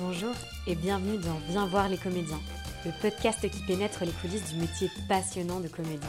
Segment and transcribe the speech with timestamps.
[0.00, 0.34] Bonjour
[0.68, 2.38] et bienvenue dans Viens voir les comédiens,
[2.86, 6.08] le podcast qui pénètre les coulisses du métier passionnant de comédien.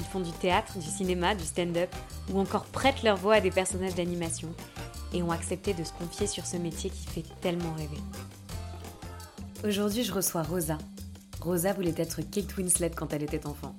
[0.00, 1.94] Ils font du théâtre, du cinéma, du stand-up
[2.32, 4.48] ou encore prêtent leur voix à des personnages d'animation
[5.12, 7.98] et ont accepté de se confier sur ce métier qui fait tellement rêver.
[9.68, 10.78] Aujourd'hui, je reçois Rosa.
[11.42, 13.74] Rosa voulait être Kate Winslet quand elle était enfant.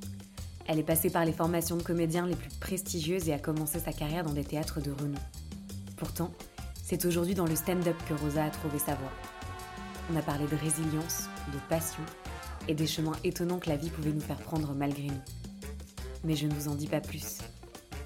[0.67, 3.91] Elle est passée par les formations de comédiens les plus prestigieuses et a commencé sa
[3.91, 5.17] carrière dans des théâtres de renom.
[5.97, 6.31] Pourtant,
[6.85, 9.11] c'est aujourd'hui dans le stand-up que Rosa a trouvé sa voie.
[10.11, 12.03] On a parlé de résilience, de passion
[12.67, 15.21] et des chemins étonnants que la vie pouvait nous faire prendre malgré nous.
[16.23, 17.39] Mais je ne vous en dis pas plus.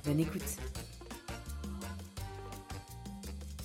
[0.05, 0.45] Bonne écoute.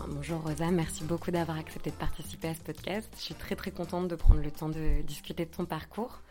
[0.00, 3.08] Bonjour Rosa, merci beaucoup d'avoir accepté de participer à ce podcast.
[3.16, 6.22] Je suis très très contente de prendre le temps de discuter de ton parcours.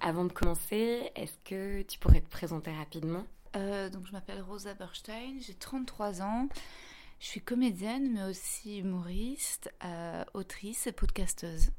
[0.00, 3.26] Avant de commencer, est-ce que tu pourrais te présenter rapidement?
[3.56, 6.48] Euh, Donc je m'appelle Rosa Berstein, j'ai 33 ans.
[7.20, 11.70] Je suis comédienne mais aussi humoriste, euh, autrice et podcasteuse.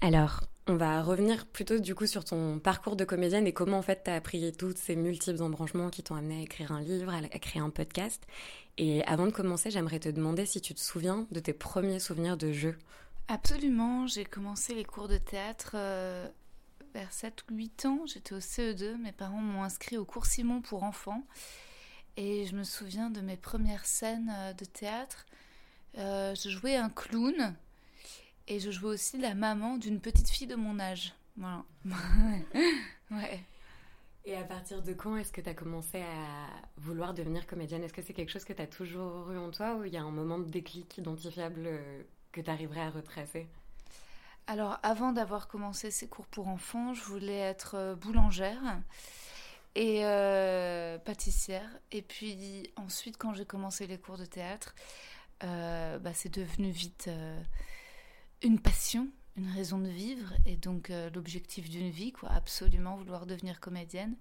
[0.00, 3.82] Alors, on va revenir plutôt du coup sur ton parcours de comédienne et comment en
[3.82, 7.12] fait tu as appris tous ces multiples embranchements qui t'ont amené à écrire un livre,
[7.12, 8.26] à créer un podcast.
[8.78, 12.36] Et avant de commencer, j'aimerais te demander si tu te souviens de tes premiers souvenirs
[12.36, 12.76] de jeu.
[13.28, 16.26] Absolument, j'ai commencé les cours de théâtre euh,
[16.94, 18.00] vers 7 ou 8 ans.
[18.06, 21.22] J'étais au CE2, mes parents m'ont inscrit au cours Simon pour enfants.
[22.16, 25.26] Et je me souviens de mes premières scènes euh, de théâtre.
[25.98, 27.54] Euh, je jouais un clown
[28.46, 31.14] et je jouais aussi la maman d'une petite fille de mon âge.
[31.36, 31.64] Voilà.
[33.10, 33.40] ouais.
[34.24, 37.82] Et à partir de quand est-ce que tu as commencé à vouloir devenir comédienne?
[37.82, 39.96] Est-ce que c'est quelque chose que tu as toujours eu en toi ou il y
[39.96, 43.48] a un moment de déclic identifiable euh, que tu arriverais à retracer?
[44.46, 48.80] Alors, avant d'avoir commencé ces cours pour enfants, je voulais être boulangère
[49.74, 51.68] et euh, pâtissière.
[51.92, 54.74] Et puis ensuite, quand j'ai commencé les cours de théâtre,
[55.40, 57.08] bah, c'est devenu vite
[58.42, 63.26] une passion, une raison de vivre et donc euh, l'objectif d'une vie, quoi, absolument vouloir
[63.26, 64.16] devenir comédienne.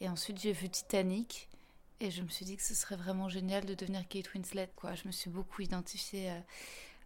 [0.00, 1.48] Et ensuite j'ai vu Titanic
[2.00, 4.94] et je me suis dit que ce serait vraiment génial de devenir Kate Winslet, quoi.
[4.94, 6.40] Je me suis beaucoup identifiée euh,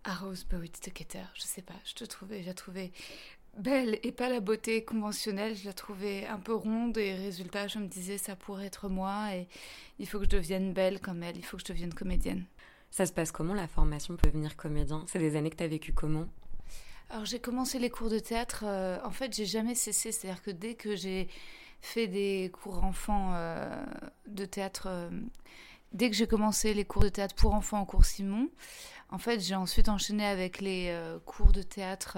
[0.04, 1.24] à Rose Bowitz Keter.
[1.34, 2.92] Je sais pas, je te trouvais, je la trouvais
[3.58, 5.56] belle et pas la beauté conventionnelle.
[5.56, 9.34] Je la trouvais un peu ronde et résultat, je me disais ça pourrait être moi
[9.34, 9.48] et
[9.98, 11.36] il faut que je devienne belle comme elle.
[11.36, 12.44] Il faut que je devienne comédienne.
[12.90, 15.04] Ça se passe comment la formation pour devenir comédien?
[15.06, 16.26] C'est des années que tu as vécu comment?
[17.10, 20.50] Alors j'ai commencé les cours de théâtre, euh, en fait j'ai jamais cessé, c'est-à-dire que
[20.50, 21.28] dès que j'ai
[21.82, 23.84] fait des cours enfants euh,
[24.28, 25.10] de théâtre, euh,
[25.92, 28.48] dès que j'ai commencé les cours de théâtre pour enfants en cours Simon,
[29.10, 32.16] en fait j'ai ensuite enchaîné avec les cours de théâtre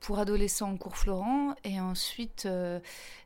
[0.00, 1.54] pour adolescents en cours Florent.
[1.64, 2.80] Et ensuite, euh,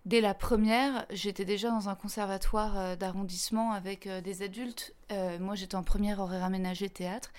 [0.06, 4.94] dès la première, j'étais déjà dans un conservatoire euh, d'arrondissement avec euh, des adultes.
[5.40, 7.32] moi, j'étais en première horaire aménagé théâtre.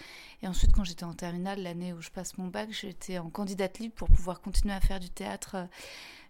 [0.44, 3.80] Et ensuite, quand j'étais en terminale, l'année où je passe mon bac, j'étais en candidate
[3.80, 5.68] libre pour pouvoir continuer à faire du théâtre.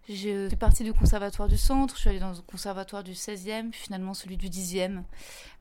[0.08, 3.70] Je suis partie du conservatoire du centre, je suis allée dans le conservatoire du 16e,
[3.70, 5.02] puis finalement celui du 10e.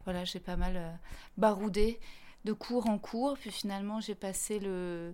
[0.05, 0.99] Voilà, j'ai pas mal
[1.37, 1.99] baroudé
[2.45, 3.37] de cours en cours.
[3.37, 5.13] Puis finalement, j'ai passé le,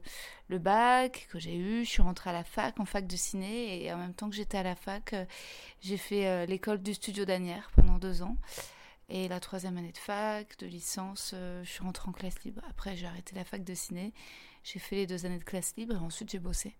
[0.49, 1.85] bac que j'ai eu.
[1.85, 3.83] Je suis rentrée à la fac, en fac de ciné.
[3.83, 5.25] Et en même temps que j'étais à la fac, euh,
[5.81, 8.37] j'ai fait euh, l'école du studio d'Anière pendant deux ans.
[9.09, 12.61] Et la troisième année de fac, de licence, euh, je suis rentrée en classe libre.
[12.69, 14.13] Après, j'ai arrêté la fac de ciné.
[14.63, 16.75] J'ai fait les deux années de classe libre et ensuite j'ai bossé.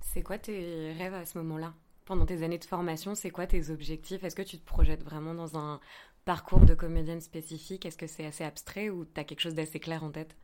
[0.00, 1.74] C'est quoi tes rêves à ce moment-là?
[2.04, 4.22] Pendant tes années de formation, c'est quoi tes objectifs?
[4.24, 5.80] Est-ce que tu te projettes vraiment dans un
[6.24, 9.80] parcours de comédienne spécifique Est-ce que c'est assez abstrait ou tu as quelque chose d'assez
[9.80, 10.34] clair en tête?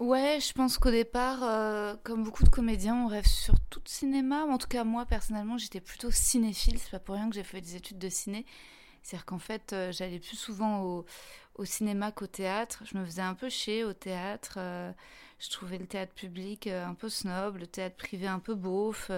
[0.00, 4.44] Ouais, je pense qu'au départ, euh, comme beaucoup de comédiens, on rêve surtout de cinéma.
[4.44, 6.78] En tout cas, moi, personnellement, j'étais plutôt cinéphile.
[6.78, 8.46] C'est pas pour rien que j'ai fait des études de ciné.
[9.02, 11.04] C'est-à-dire qu'en fait, euh, j'allais plus souvent au,
[11.66, 12.82] cinéma qu'au théâtre.
[12.90, 14.54] Je me faisais un peu chier au théâtre.
[14.56, 14.90] Euh,
[15.38, 19.10] je trouvais le théâtre public un peu snob, le théâtre privé un peu beauf.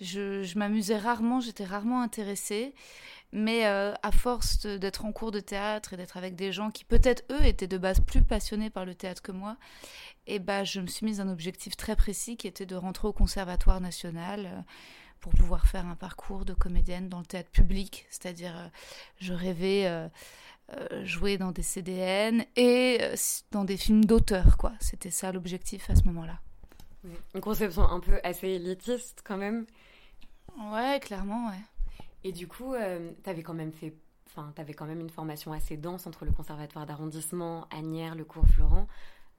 [0.00, 2.74] Je m'amusais rarement, j'étais rarement intéressée.
[3.32, 7.24] Mais à force d'être en cours de théâtre et d'être avec des gens qui peut-être
[7.30, 9.56] eux étaient de base plus passionnés par le théâtre que moi,
[10.26, 13.08] et eh ben je me suis mise un objectif très précis qui était de rentrer
[13.08, 14.64] au Conservatoire national
[15.20, 18.70] pour pouvoir faire un parcours de comédienne dans le théâtre public, c'est-à-dire
[19.18, 20.08] je rêvais
[20.70, 23.14] euh, jouer dans des CDN et euh,
[23.50, 24.72] dans des films d'auteur, quoi.
[24.80, 26.38] C'était ça l'objectif à ce moment-là.
[27.34, 29.66] Une conception un peu assez élitiste quand même.
[30.72, 31.60] Ouais, clairement, ouais.
[32.24, 33.94] Et du coup, euh, t'avais quand même fait,
[34.26, 38.46] enfin, t'avais quand même une formation assez dense entre le conservatoire d'arrondissement, Agnières, le cours
[38.46, 38.86] Florent.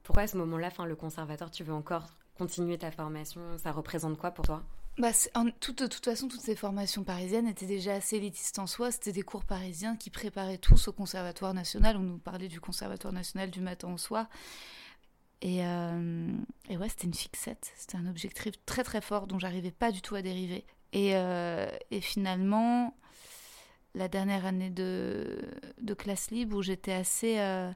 [0.02, 2.04] Pourquoi à ce moment-là, enfin, le conservatoire, tu veux encore
[2.36, 3.40] continuer ta formation?
[3.58, 4.62] Ça représente quoi pour toi?
[4.98, 8.92] Bah, en, de toute façon, toutes ces formations parisiennes étaient déjà assez élitistes en soi.
[8.92, 11.96] C'était des cours parisiens qui préparaient tous au Conservatoire national.
[11.96, 14.28] On nous parlait du Conservatoire national du matin au soir.
[15.40, 17.72] Et, et ouais, c'était une fixette.
[17.76, 20.64] C'était un objectif très très fort dont j'arrivais pas du tout à dériver.
[20.94, 21.10] Et,
[21.90, 22.94] et finalement,
[23.94, 25.38] la dernière année de,
[25.96, 27.70] classe libre où j'étais assez, euh,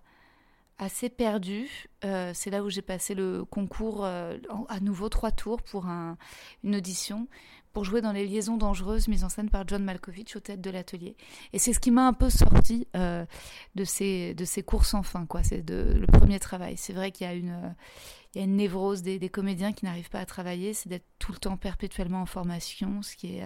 [0.78, 1.68] assez perdue.
[2.04, 4.36] Euh, c'est là où j'ai passé le concours euh,
[4.68, 6.16] à nouveau trois tours pour un,
[6.64, 7.28] une audition
[7.72, 10.70] pour jouer dans Les Liaisons dangereuses mise en scène par John Malkovich au tête de
[10.70, 11.16] l'atelier.
[11.52, 15.26] Et c'est ce qui m'a un peu sorti de, ces, de ces courses sans fin.
[15.26, 15.42] Quoi.
[15.42, 16.76] C'est le premier travail.
[16.76, 17.74] C'est vrai qu'il y a une,
[18.34, 21.06] il y a une névrose des, des comédiens qui n'arrivent pas à travailler, c'est d'être
[21.18, 23.44] tout le temps perpétuellement en formation, ce qui est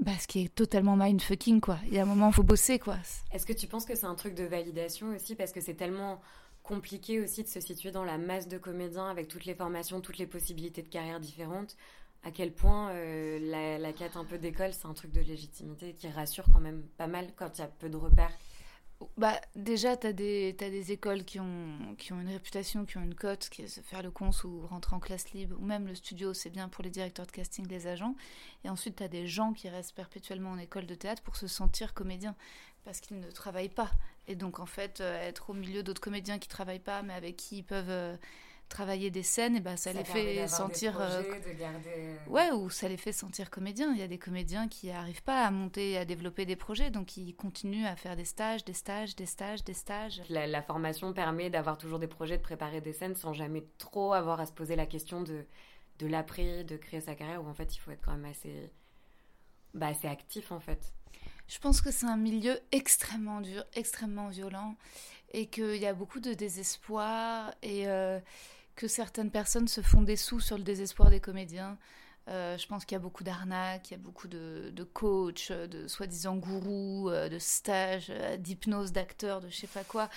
[0.00, 1.78] bah, ce qui est totalement mindfucking, quoi.
[1.86, 2.96] Il y a un moment, faut bosser, quoi.
[3.32, 5.34] Est-ce que tu penses que c'est un truc de validation aussi?
[5.34, 6.20] Parce que c'est tellement
[6.62, 10.18] compliqué aussi de se situer dans la masse de comédiens avec toutes les formations, toutes
[10.18, 11.76] les possibilités de carrière différentes.
[12.28, 16.08] À quel point euh, la, quête un peu d'école, c'est un truc de légitimité qui
[16.08, 18.36] rassure quand même pas mal quand il y a peu de repères
[19.16, 23.02] bah, déjà, tu as, des, des écoles qui ont, qui ont une réputation, qui ont
[23.02, 25.94] une cote, qui se faire le cons ou rentrer en classe libre, ou même le
[25.94, 28.14] studio, c'est bien pour les directeurs de casting, les agents.
[28.62, 31.46] Et ensuite, tu as des gens qui restent perpétuellement en école de théâtre pour se
[31.46, 32.34] sentir comédien,
[32.84, 33.90] parce qu'ils ne travaillent pas.
[34.26, 37.36] Et donc, en fait, euh, être au milieu d'autres comédiens qui travaillent pas, mais avec
[37.36, 38.16] qui ils peuvent euh,
[38.68, 41.00] travailler des scènes, et ben ça, les fait sentir.
[41.00, 43.92] Euh, euh, ouais, ou ça les fait sentir comédiens.
[43.92, 47.16] Il y a des comédiens qui n'arrivent pas à monter, à développer des projets, donc
[47.16, 50.22] ils continuent à faire des stages, des stages, des stages, des stages.
[50.28, 54.40] La, formation permet d'avoir toujours des projets, de préparer des scènes sans jamais trop avoir
[54.40, 55.44] à se poser la question de,
[55.98, 58.70] de l'après, de créer sa carrière, où en fait il faut être quand même assez,
[59.74, 60.92] bah, assez actif en fait.
[61.48, 64.76] Je pense que c'est un milieu extrêmement dur, extrêmement violent,
[65.32, 68.20] et qu'il y a beaucoup de désespoir et euh,
[68.78, 71.76] que certaines personnes se font des sous sur le désespoir des comédiens.
[72.28, 75.88] Euh, je pense qu'il y a beaucoup d'arnaques, il y a beaucoup de, coachs, de
[75.88, 80.08] soi-disant gourous, euh, de stages, euh, d'hypnose d'acteurs, de je sais pas quoi.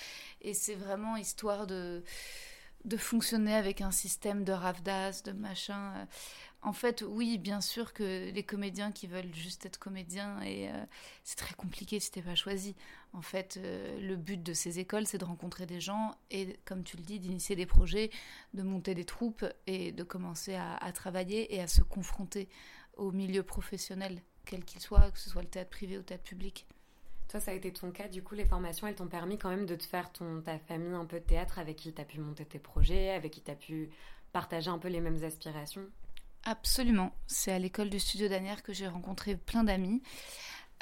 [0.42, 2.04] Et c'est vraiment histoire de,
[2.86, 6.08] de fonctionner avec un système de ravdas, de machin.
[6.64, 10.86] En fait, oui, bien sûr que les comédiens qui veulent juste être comédiens, et euh,
[11.24, 12.76] c'est très compliqué si t'es pas choisi.
[13.14, 16.84] En fait, euh, le but de ces écoles, c'est de rencontrer des gens et, comme
[16.84, 18.12] tu le dis, d'initier des projets,
[18.54, 22.48] de monter des troupes et de commencer à, travailler et à se confronter
[22.96, 26.24] au milieu professionnel, quel qu'il soit, que ce soit le théâtre privé ou le théâtre
[26.24, 26.68] public.
[27.28, 28.08] Toi, ça a été ton cas.
[28.08, 30.94] Du coup, les formations, elles t'ont permis quand même de te faire ton, ta famille
[30.94, 33.50] un peu de théâtre avec qui tu as pu monter tes projets, avec qui tu
[33.50, 33.90] as pu
[34.32, 35.88] partager un peu les mêmes aspirations
[36.44, 37.14] Absolument.
[37.28, 40.02] C'est à l'école du studio d'Anière que j'ai rencontré plein d'amis.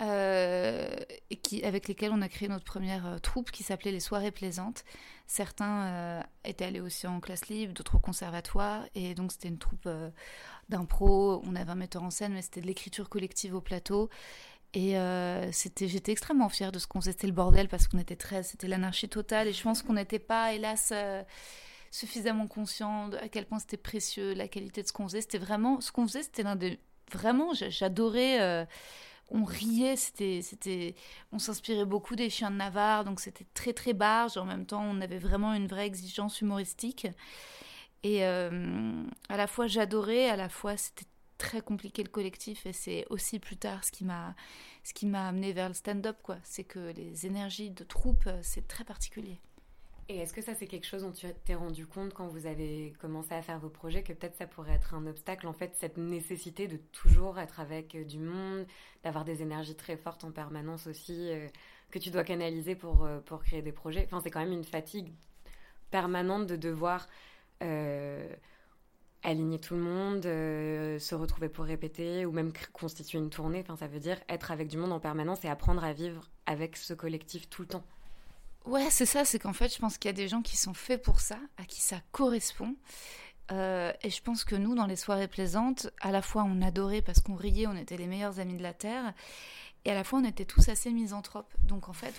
[0.01, 0.87] Euh,
[1.43, 4.85] qui, avec lesquels on a créé notre première euh, troupe qui s'appelait les Soirées Plaisantes.
[5.27, 8.85] Certains euh, étaient allés aussi en classe libre, d'autres au conservatoire.
[8.95, 9.89] Et donc, c'était une troupe
[10.69, 11.41] d'impro.
[11.45, 14.09] On avait un metteur en scène, mais c'était de l'écriture collective au plateau.
[14.73, 14.95] Et
[15.51, 17.11] c'était, j'étais extrêmement fière de ce qu'on faisait.
[17.11, 18.43] C'était le bordel parce qu'on était très.
[18.43, 19.47] C'était l'anarchie totale.
[19.47, 20.93] Et je pense qu'on n'était pas, hélas
[21.91, 25.21] suffisamment conscient de à quel point c'était précieux, la qualité de ce qu'on faisait.
[25.21, 26.79] C'était vraiment, ce qu'on faisait, c'était l'un des.
[27.11, 28.41] Vraiment, j'adorais.
[28.41, 28.65] Euh,
[29.31, 30.95] on riait, c'était, c'était,
[31.31, 34.37] on s'inspirait beaucoup des chiens de Navarre, donc c'était très très barge.
[34.37, 37.07] En même temps, on avait vraiment une vraie exigence humoristique.
[38.03, 41.05] Et euh, à la fois j'adorais, à la fois c'était
[41.37, 42.65] très compliqué le collectif.
[42.65, 44.35] Et c'est aussi plus tard ce qui m'a,
[44.83, 46.37] ce qui m'a amené vers le stand-up, quoi.
[46.43, 49.39] C'est que les énergies de troupe, euh, c'est très particulier.
[50.11, 52.93] Et est-ce que ça, c'est quelque chose dont tu t'es rendu compte quand vous avez
[52.99, 55.97] commencé à faire vos projets, que peut-être ça pourrait être un obstacle, en fait, cette
[55.97, 58.65] nécessité de toujours être avec euh, du monde,
[59.03, 61.47] d'avoir des énergies très fortes en permanence aussi, euh,
[61.91, 64.03] que tu dois canaliser pour, euh, pour créer des projets?
[64.05, 65.13] Enfin, c'est quand même une fatigue
[65.91, 67.07] permanente de devoir
[69.21, 73.59] aligner tout le monde, se retrouver pour répéter, ou même constituer une tournée.
[73.59, 76.77] Enfin, ça veut dire être avec du monde en permanence et apprendre à vivre avec
[76.77, 77.83] ce collectif tout le temps.
[78.65, 80.73] Ouais, c'est ça, c'est qu'en fait, je pense qu'il y a des gens qui sont
[80.73, 82.75] faits pour ça, à qui ça correspond.
[83.51, 87.01] Euh, et je pense que nous, dans les soirées plaisantes, à la fois on adorait
[87.01, 89.13] parce qu'on riait, on était les meilleurs amis de la Terre,
[89.85, 91.51] et à la fois on était tous assez misanthropes.
[91.63, 92.13] Donc en fait,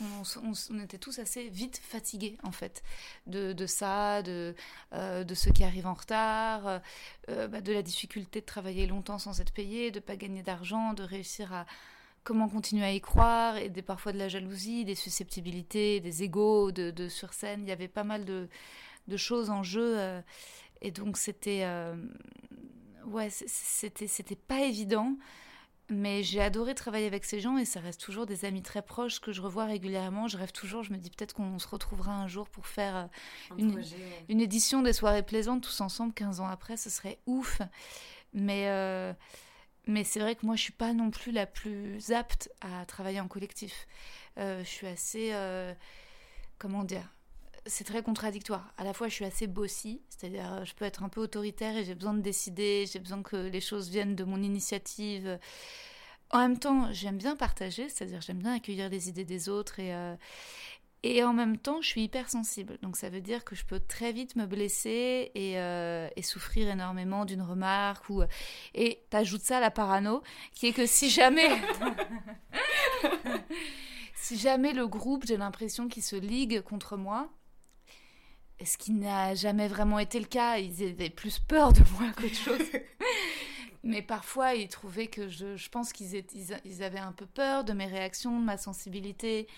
[0.71, 2.83] on, était tous assez vite fatigués, en fait,
[3.27, 4.57] de, ça, de,
[4.93, 6.81] euh, de ceux qui arrivent en retard,
[7.29, 10.95] euh, bah, de la difficulté de travailler longtemps sans être payé, de pas gagner d'argent,
[10.95, 11.67] de réussir à
[12.25, 16.73] comment continuer à y croire, et des, parfois de la jalousie, des susceptibilités, des égaux
[16.73, 17.63] de, sur scène.
[17.63, 18.49] Il y avait pas mal de,
[19.17, 19.99] choses en jeu.
[19.99, 20.21] Euh,
[20.83, 21.63] et donc c'était...
[21.65, 21.97] Euh,
[23.07, 25.17] ouais, c'était, c'était pas évident.
[25.93, 29.21] Mais j'ai adoré travailler avec ces gens et ça reste toujours des amis très proches
[29.21, 30.29] que je revois régulièrement.
[30.29, 33.57] Je rêve toujours, je me dis peut-être qu'on se retrouvera un jour pour faire euh,
[33.59, 33.83] une,
[34.29, 37.61] une, édition des soirées plaisantes tous ensemble 15 ans après, ce serait ouf.
[38.33, 38.69] Mais
[39.91, 43.21] mais c'est vrai que moi, je suis pas non plus la plus apte à travailler
[43.21, 43.87] en collectif.
[44.39, 45.75] Euh, je suis assez, euh,
[46.59, 47.05] comment dire,
[47.67, 48.73] c'est très contradictoire.
[48.79, 51.85] À la fois, je suis assez bossy, c'est-à-dire je peux être un peu autoritaire et
[51.85, 55.39] j'ai besoin de décider, j'ai besoin que les choses viennent de mon initiative.
[56.31, 59.93] En même temps, j'aime bien partager, c'est-à-dire j'aime bien accueillir les idées des autres et,
[59.95, 60.15] euh,
[61.03, 62.79] et en même temps, je suis hypersensible.
[62.83, 66.69] Donc ça veut dire que je peux très vite me blesser et, euh, et souffrir
[66.69, 68.11] énormément d'une remarque.
[68.11, 68.23] Ou...
[68.75, 71.49] Et t'ajoutes ça à la parano, qui est que si jamais...
[74.15, 77.31] si jamais le groupe, j'ai l'impression qu'il se ligue contre moi,
[78.63, 82.35] ce qui n'a jamais vraiment été le cas, ils avaient plus peur de moi qu'autre
[82.35, 82.61] chose.
[83.83, 86.23] Mais parfois, ils trouvaient que je, je pense qu'ils
[86.67, 89.49] ils avaient un peu peur de mes réactions, de ma sensibilité.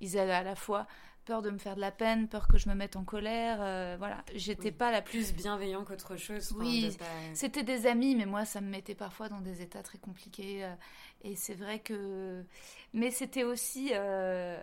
[0.00, 0.86] Ils avaient à la fois
[1.28, 3.58] peur de me faire de la peine, peur que je me mette en colère.
[3.60, 6.54] Euh, voilà, j'étais pas la plus bienveillant qu'autre chose.
[6.58, 6.96] Oui,
[7.34, 10.64] c'était des amis, mais moi, ça me mettait parfois dans des états très compliqués.
[10.64, 10.74] Euh,
[11.22, 12.42] et c'est vrai que,
[12.94, 14.58] mais c'était aussi, euh,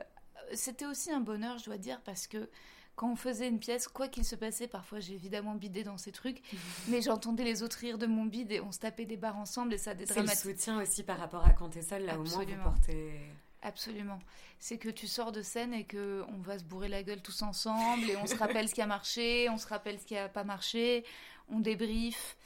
[0.54, 2.50] c'était aussi un bonheur, je dois dire, parce que
[2.96, 6.12] quand on faisait une pièce, quoi qu'il se passait, parfois j'ai évidemment bidé dans ces
[6.12, 6.42] trucs,
[6.88, 9.74] mais j'entendais les autres rire de mon bide et on se tapait des barres ensemble
[9.76, 10.36] et ça dédramatisait.
[10.36, 13.20] C'est le soutien aussi par rapport à quand t'es seule, là au moins vous portez...
[13.66, 14.20] Absolument.
[14.60, 17.42] C'est que tu sors de scène et que on va se bourrer la gueule tous
[17.42, 20.30] ensemble et on se rappelle ce qui a marché, on se rappelle ce qui a
[20.30, 21.04] pas marché,
[21.50, 22.38] on débrief.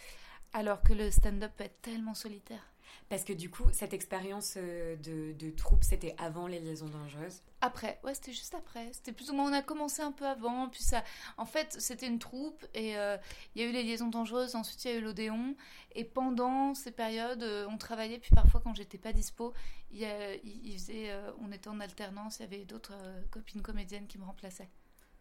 [0.53, 2.63] Alors que le stand-up peut être tellement solitaire.
[3.09, 7.41] Parce que du coup, cette expérience euh, de, de troupe, c'était avant les liaisons dangereuses
[7.61, 8.91] Après, ouais, c'était juste après.
[8.93, 11.03] C'était plus ou moins, on a commencé un peu avant, puis ça.
[11.37, 13.17] En fait, c'était une troupe et euh,
[13.55, 15.55] il y a eu les liaisons dangereuses, ensuite il y a eu l'Odéon.
[15.93, 19.53] Et pendant ces périodes, euh, on travaillait, puis parfois quand j'étais pas dispo,
[19.91, 22.93] faisait, on était en alternance, il y avait d'autres
[23.31, 24.69] copines comédiennes qui me remplaçaient.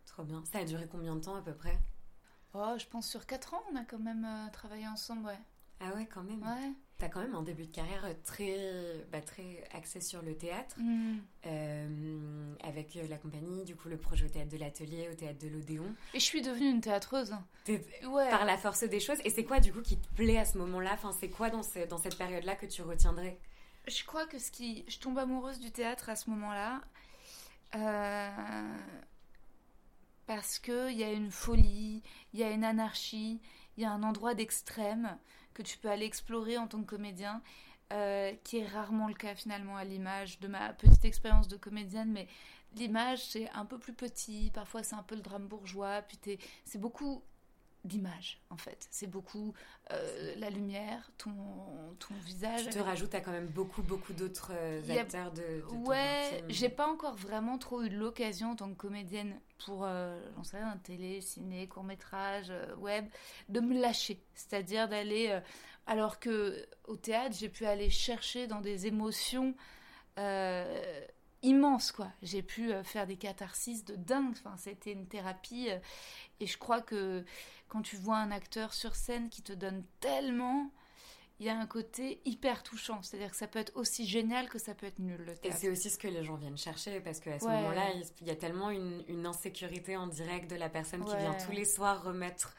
[0.05, 0.45] Trop bien.
[0.53, 1.79] Ça a duré combien de temps à peu près?
[2.53, 5.39] Oh, je pense sur 4 ans, on a quand même travaillé ensemble, ouais.
[5.81, 6.43] Ah ouais, quand même.
[6.43, 6.73] Ouais.
[6.99, 8.57] T'as quand même un début de carrière très,
[9.13, 11.19] bah, très axé sur le théâtre, mm.
[11.47, 15.47] euh, avec la compagnie, du coup le projet au théâtre de l'atelier, au théâtre de
[15.47, 15.95] l'Odéon.
[16.13, 17.37] Et je suis devenue une théâtreuse.
[17.69, 18.31] Ouais.
[18.31, 19.19] Par la force des choses.
[19.25, 20.91] Et c'est quoi du coup qui te plaît à ce moment-là?
[20.95, 23.39] Enfin, C'est quoi dans, dans cette période-là que tu retiendrais?
[23.87, 24.85] Je crois que ce qui...
[24.89, 26.83] Je tombe amoureuse du théâtre à ce moment-là.
[27.77, 28.77] Euh,
[30.27, 32.03] parce qu'il y a une folie,
[32.33, 33.41] il y a une anarchie,
[33.77, 35.17] il y a un endroit d'extrême
[35.59, 37.43] que tu peux aller explorer en tant que comédien,
[37.93, 42.13] euh, qui est rarement le cas finalement à l'image de ma petite expérience de comédienne,
[42.13, 42.29] mais
[42.77, 46.79] l'image c'est un peu plus petit, parfois c'est un peu le drame bourgeois, puis c'est
[46.79, 47.23] beaucoup
[47.85, 48.87] d'image en fait.
[48.91, 49.53] C'est beaucoup
[49.91, 51.35] euh, la lumière, ton,
[51.99, 52.65] ton visage.
[52.65, 56.69] Tu te rajoutes à quand même beaucoup, beaucoup d'autres euh, acteurs de, de Ouais, j'ai
[56.69, 61.21] pas encore vraiment trop eu l'occasion en tant que comédienne pour, euh, j'en sais télé,
[61.21, 63.07] ciné, court-métrage, web,
[63.49, 64.23] de me lâcher.
[64.35, 65.41] C'est-à-dire d'aller.
[65.87, 69.55] alors que au théâtre, j'ai pu aller chercher dans des émotions
[71.43, 72.09] immenses quoi.
[72.23, 74.33] J'ai pu faire des catharsis de dingue.
[74.33, 75.69] Enfin, c'était une thérapie
[76.41, 77.25] et je crois que
[77.69, 80.71] quand tu vois un acteur sur scène qui te donne tellement,
[81.41, 83.03] il y a un côté hyper touchant.
[83.03, 85.23] C'est-à-dire que ça peut être aussi génial que ça peut être nul.
[85.25, 88.27] Le et c'est aussi ce que les gens viennent chercher parce qu'à ce moment-là, il
[88.27, 92.03] y a tellement une, insécurité en direct de la personne qui vient tous les soirs
[92.03, 92.55] remettre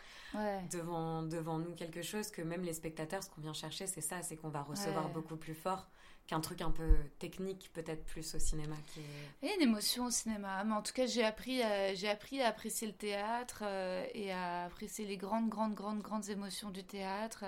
[0.72, 4.22] devant, devant nous quelque chose que même les spectateurs, ce qu'on vient chercher, c'est ça,
[4.22, 5.88] c'est qu'on va recevoir beaucoup plus fort
[6.30, 9.02] qu'un truc un peu technique peut-être plus au cinéma qui
[9.42, 10.64] il y a une émotion au cinéma.
[10.64, 14.32] Mais en tout cas j'ai appris à, j'ai appris à apprécier le théâtre euh, et
[14.32, 17.46] à apprécier les grandes grandes grandes grandes émotions du théâtre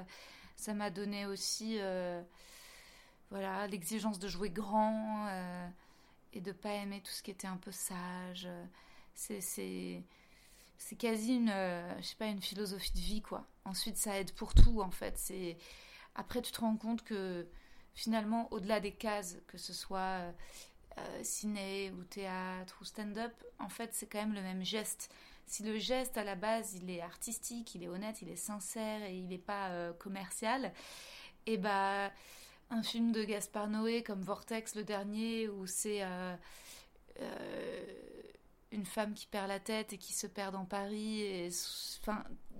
[0.61, 2.21] ça m'a donné aussi euh,
[3.29, 5.67] voilà l'exigence de jouer grand euh,
[6.33, 8.47] et de pas aimer tout ce qui était un peu sage.
[9.13, 10.03] C'est
[10.97, 11.53] quasi une
[12.01, 13.45] sais pas une philosophie de vie quoi.
[13.65, 15.33] Ensuite ça aide pour tout en fait.
[16.15, 17.47] Après tu te rends compte que
[17.93, 20.31] finalement, au-delà des cases, que ce soit euh,
[20.97, 25.13] euh, ciné ou théâtre ou stand-up, en fait, c'est quand même le même geste.
[25.51, 29.03] Si le geste à la base, il est artistique, il est honnête, il est sincère
[29.03, 30.71] et il n'est pas euh, commercial,
[31.45, 32.11] et eh bah
[32.69, 36.01] un film de Gaspard Noé comme Vortex le dernier où c'est
[38.71, 41.49] une femme qui perd la tête et qui se perd dans Paris et,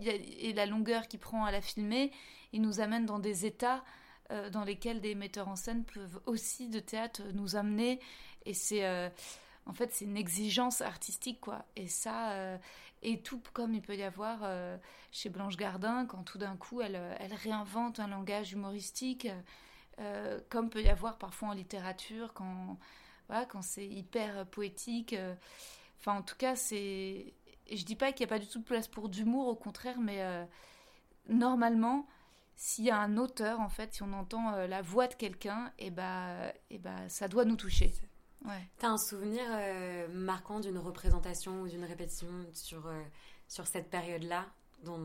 [0.01, 2.11] et la longueur qu'il prend à la filmer,
[2.51, 3.83] il nous amène dans des états
[4.31, 7.99] euh, dans lesquels des metteurs en scène peuvent aussi de théâtre nous amener.
[8.45, 9.09] Et c'est euh,
[9.65, 11.65] en fait c'est une exigence artistique quoi.
[11.75, 12.57] Et ça euh,
[13.03, 14.39] et tout comme il peut y avoir
[15.11, 19.27] chez Blanche Gardin quand tout d'un coup elle, elle réinvente un langage humoristique,
[20.49, 22.77] comme peut y avoir parfois en littérature quand
[23.27, 25.15] voilà, quand c'est hyper poétique.
[25.99, 27.33] Enfin en tout cas c'est
[27.71, 29.99] je dis pas qu'il n'y a pas du tout de place pour d'humour, au contraire,
[29.99, 30.21] mais
[31.27, 32.07] normalement,
[32.55, 35.71] s'il y a un auteur, en fait, si on entend euh, la voix de quelqu'un,
[35.79, 37.93] et eh et eh bah, ça doit nous toucher.
[38.45, 38.67] Ouais.
[38.79, 43.01] T'as un souvenir euh, marquant d'une représentation ou d'une répétition sur, euh,
[43.47, 44.47] sur cette période-là
[44.83, 44.97] dont,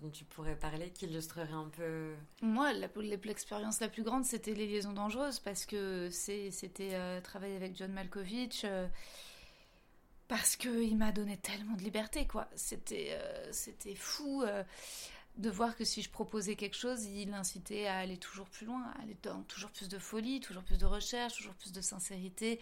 [0.00, 2.88] dont tu pourrais parler, qui illustrerait un peu Moi, la-
[3.22, 7.92] l'expérience la plus grande, c'était les liaisons dangereuses parce que c'était euh, travailler avec John
[7.92, 8.64] Malkovich.
[8.64, 8.88] euh,
[10.28, 12.48] parce qu'il m'a donné tellement de liberté, quoi.
[12.54, 14.62] C'était euh, c'était fou euh,
[15.40, 18.82] de voir que si je proposais quelque chose, il incitait à aller toujours plus loin,
[18.96, 22.60] à aller dans toujours plus de folie, toujours plus de recherche, toujours plus de sincérité,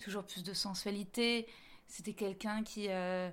[0.00, 1.46] toujours plus de sensualité.
[1.88, 2.88] C'était quelqu'un qui...
[2.88, 3.30] euh,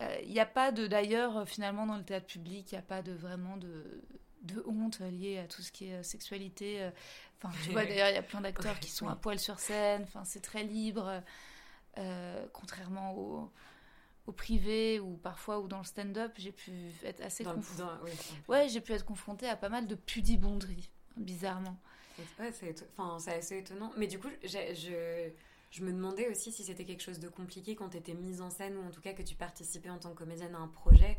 [0.00, 0.86] euh, Il n'y a pas de...
[0.86, 4.02] D'ailleurs, finalement, dans le théâtre public, il n'y a pas de vraiment de
[4.42, 6.90] de honte liée à tout ce qui est euh, sexualité.
[7.42, 10.02] Enfin, tu vois, d'ailleurs, il y a plein d'acteurs qui sont à poil sur scène.
[10.04, 11.22] Enfin, c'est très libre,
[11.98, 13.50] euh, contrairement au,
[14.26, 16.72] au privé ou parfois ou dans le stand-up, j'ai pu
[17.04, 17.44] être assez
[18.04, 18.10] oui,
[18.48, 21.78] Ouais, j'ai pu être confrontée à pas mal de pudibonderies, bizarrement.
[22.38, 23.92] Ouais, c'est enfin, assez étonnant.
[23.96, 25.30] Mais du coup, je,
[25.70, 28.50] je me demandais aussi si c'était quelque chose de compliqué quand tu étais mise en
[28.50, 31.16] scène ou en tout cas que tu participais en tant que comédienne à un projet,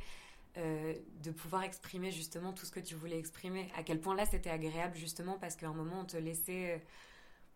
[0.58, 0.94] euh,
[1.24, 3.72] de pouvoir exprimer justement tout ce que tu voulais exprimer.
[3.78, 6.78] À quel point là c'était agréable justement parce qu'à un moment on te laissait euh,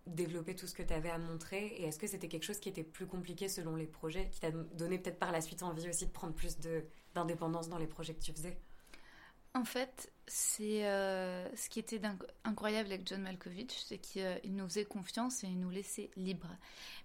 [0.07, 1.67] développer tout ce que tu avais à montrer.
[1.77, 4.51] Et est-ce que c'était quelque chose qui était plus compliqué selon les projets, qui t'a
[4.51, 6.57] donné peut-être par la suite envie aussi de prendre plus
[7.13, 8.59] d'indépendance dans les projets que tu faisais?
[9.55, 12.01] En fait, c'est euh, ce qui était
[12.43, 16.57] incroyable avec John Malkovich, c'est qu'il euh, nous faisait confiance et il nous laissait libres.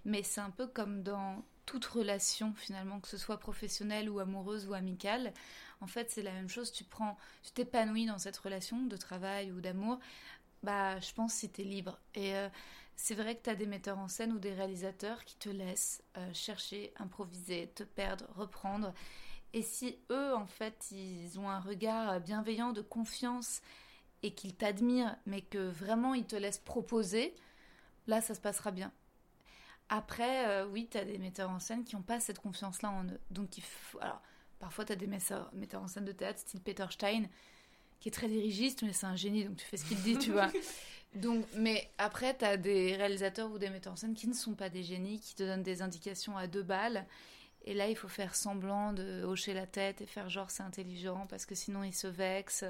[0.05, 4.67] Mais c'est un peu comme dans toute relation finalement, que ce soit professionnelle ou amoureuse
[4.67, 5.33] ou amicale.
[5.81, 6.73] En fait, c'est la même chose.
[6.73, 10.01] Tu prends, tu t'épanouis dans cette relation de travail ou d'amour.
[10.65, 12.01] Bah, je pense si libre.
[12.17, 12.49] Et euh,
[13.03, 16.31] c'est vrai que t'as des metteurs en scène ou des réalisateurs qui te laissent euh,
[16.35, 18.93] chercher, improviser, te perdre, reprendre.
[19.55, 23.63] Et si eux, en fait, ils ont un regard bienveillant, de confiance,
[24.23, 27.35] et qu'ils t'admirent, mais que vraiment ils te laissent proposer,
[28.07, 28.93] là, ça se passera bien.
[29.89, 33.05] Après, euh, oui, tu as des metteurs en scène qui n'ont pas cette confiance-là en
[33.07, 33.21] eux.
[33.31, 33.49] Donc,
[34.59, 37.25] parfois, tu as des metteurs, metteurs en scène de théâtre, style Peter Stein,
[37.99, 40.33] qui est très dirigiste, mais c'est un génie, donc tu fais ce qu'il dit, tu
[40.33, 40.51] vois.
[41.15, 44.55] Donc, mais après, tu as des réalisateurs ou des metteurs en scène qui ne sont
[44.55, 47.05] pas des génies, qui te donnent des indications à deux balles.
[47.65, 51.27] Et là, il faut faire semblant de hocher la tête et faire genre c'est intelligent
[51.29, 52.65] parce que sinon ils se vexent.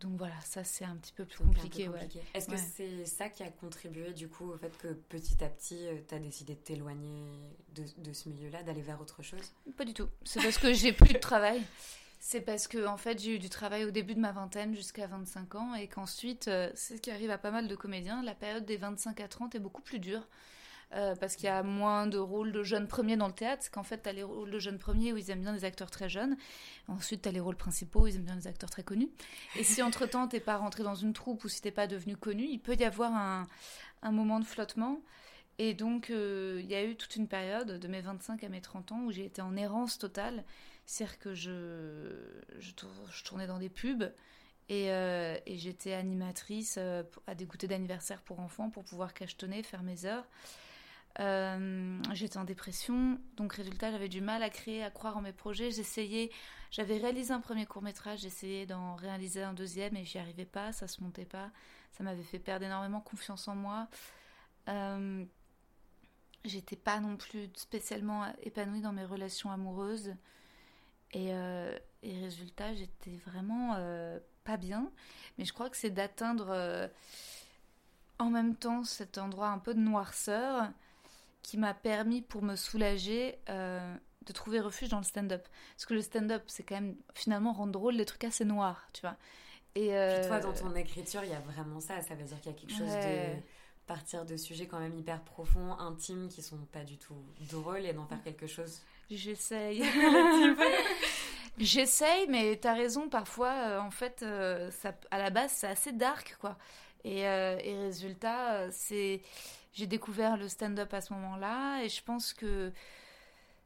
[0.00, 1.88] Donc voilà, ça c'est un petit peu plus compliqué.
[1.88, 2.08] ouais.
[2.32, 2.58] Est-ce que Ouais.
[2.76, 6.18] c'est ça qui a contribué du coup au fait que petit à petit tu as
[6.18, 7.26] décidé de t'éloigner
[7.74, 9.52] de, de ce milieu-là, d'aller vers autre chose?
[9.76, 10.08] Pas du tout.
[10.24, 11.60] C'est parce que j'ai plus de travail.
[12.22, 15.06] C'est parce que en fait j'ai eu du travail au début de ma vingtaine jusqu'à
[15.06, 18.34] 25 ans et qu'ensuite, euh, c'est ce qui arrive à pas mal de comédiens, la
[18.34, 20.28] période des 25 à 30 est beaucoup plus dure.
[20.94, 23.84] euh, parce qu'il y a moins de rôles de jeunes premiers dans le théâtre, qu'en
[23.84, 26.36] fait, t'as les rôles de jeunes premiers où ils aiment bien des acteurs très jeunes.
[26.88, 29.10] Ensuite, t'as les rôles principaux où ils aiment bien des acteurs très connus.
[29.56, 32.44] Et si entre-temps, t'es pas rentré dans une troupe ou si t'es pas devenu connu,
[32.44, 33.48] il peut y avoir un,
[34.02, 35.00] un moment de flottement.
[35.58, 38.60] Et donc, euh, il y a eu toute une période de mes 25 à mes
[38.60, 40.44] 30 ans où j'ai été en errance totale.
[40.90, 42.10] C'est-à-dire que je,
[42.58, 44.12] je, tour- je tournais dans des pubs
[44.68, 49.84] et, euh, j'étais animatrice euh, à des goûters d'anniversaire pour enfants pour pouvoir cachetonner, faire
[49.84, 50.26] mes heures.
[51.20, 55.32] Euh, j'étais en dépression, donc résultat, j'avais du mal à créer, à croire en mes
[55.32, 55.70] projets.
[55.70, 56.30] J'essayais,
[56.72, 60.72] j'avais réalisé un premier court métrage, j'essayais d'en réaliser un deuxième et j'y arrivais pas,
[60.72, 61.50] ça se montait pas.
[61.92, 63.88] Ça m'avait fait perdre énormément confiance en moi.
[64.68, 65.24] Euh,
[66.44, 70.14] J'étais pas non plus spécialement épanouie dans mes relations amoureuses.
[71.12, 74.90] Et, euh, et résultat, j'étais vraiment euh, pas bien.
[75.38, 76.88] Mais je crois que c'est d'atteindre euh,
[78.18, 80.70] en même temps cet endroit un peu de noirceur
[81.42, 83.96] qui m'a permis, pour me soulager, euh,
[84.26, 85.46] de trouver refuge dans le stand-up.
[85.74, 89.00] Parce que le stand-up, c'est quand même finalement rendre drôle les trucs assez noirs, tu
[89.00, 89.16] vois.
[89.74, 92.00] Et euh, Puis toi, dans ton écriture, il y a vraiment ça.
[92.02, 93.36] Ça veut dire qu'il y a quelque chose Ouais.
[93.36, 97.16] de partir de sujets quand même hyper profonds, intimes, qui sont pas du tout
[97.50, 98.82] drôles et d'en faire quelque chose.
[99.10, 99.82] J'essaye.
[101.58, 105.92] J'essaye, mais t'as raison, parfois, euh, en fait, euh, ça, à la base, c'est assez
[105.92, 106.56] dark, quoi.
[107.04, 109.22] Et, euh, et résultat, c'est...
[109.72, 112.72] J'ai découvert le stand-up à ce moment-là, et je pense que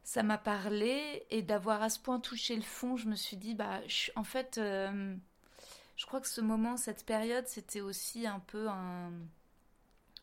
[0.04, 3.54] ça m'a parlé, et d'avoir à ce point touché le fond, je me suis dit,
[3.54, 4.60] bah, je- en fait,
[5.96, 9.12] je crois que ce moment, cette période, c'était aussi un peu un,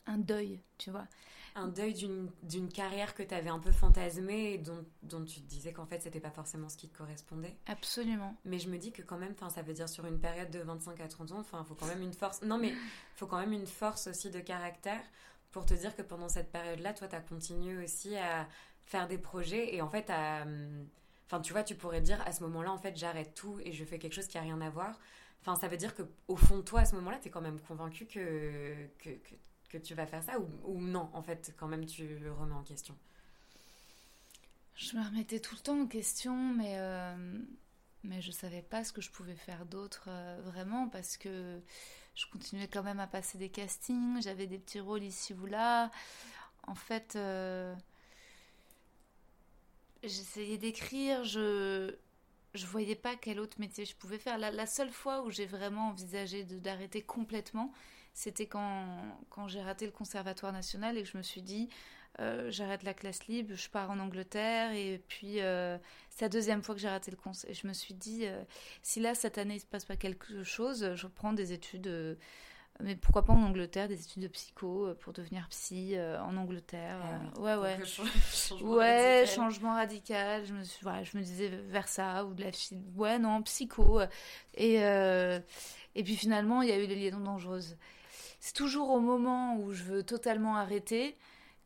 [0.08, 1.08] un deuil, tu vois.
[1.56, 5.42] Un deuil d'une d'une carrière que tu avais un peu fantasmée et dont, dont tu
[5.42, 7.58] te disais qu'en fait, c'était pas forcément ce qui te correspondait.
[7.68, 8.36] Absolument.
[8.46, 11.00] Mais je me dis que quand même, ça veut dire sur une période de 25
[11.00, 12.42] à 30 ans, enfin, faut quand même une force.
[12.42, 12.74] Non, mais
[13.16, 15.02] faut quand même une force aussi de caractère
[15.52, 18.48] pour te dire que pendant cette période-là, toi, tu as continué aussi à
[18.86, 20.44] faire des projets et en fait, à.
[20.44, 20.88] hum,
[21.28, 23.86] Enfin, tu vois, tu pourrais dire à ce moment-là, en fait, j'arrête tout et je
[23.86, 25.00] fais quelque chose qui a rien à voir.
[25.40, 27.40] Enfin, ça veut dire que au fond de toi, à ce moment-là, tu es quand
[27.40, 29.36] même convaincu que, que, que,
[29.72, 32.64] que tu vas faire ça ou, non, en fait, quand même, tu le remets en
[32.64, 32.96] question?
[34.76, 37.40] Je me remettais tout le temps en question, mais, euh,
[38.04, 41.62] mais je savais pas ce que je pouvais faire d'autre euh, vraiment parce que
[42.16, 45.92] je continuais quand même à passer des castings, j'avais des petits rôles ici ou là.
[46.68, 47.76] En fait, euh,
[50.04, 51.96] j'essayais d'écrire, je
[52.54, 54.38] je voyais pas quel autre métier je pouvais faire.
[54.38, 57.72] La, la seule fois où j'ai vraiment envisagé d'arrêter complètement,
[58.14, 58.86] c'était quand,
[59.30, 61.70] quand j'ai raté le conservatoire national et que je me suis dit,
[62.20, 65.78] euh, j'arrête la classe libre, je pars en Angleterre et puis euh,
[66.10, 67.50] c'est la deuxième fois que j'ai raté le concert.
[67.50, 68.44] Et je me suis dit, euh,
[68.84, 72.18] si là cette année il se passe pas quelque chose, je reprends des études
[72.80, 76.98] mais pourquoi pas en Angleterre, des études de psycho pour devenir psy en Angleterre.
[77.36, 77.80] Ah ouais, ouais.
[78.34, 79.36] Changement Ouais, radical.
[79.36, 80.46] changement radical.
[80.46, 83.44] Je me, suis, voilà, je me disais vers ça ou de la psy- ouais non
[83.44, 84.00] psycho.
[84.56, 87.78] Et et puis finalement il y a eu les liaisons dangereuses.
[88.42, 91.16] C'est toujours au moment où je veux totalement arrêter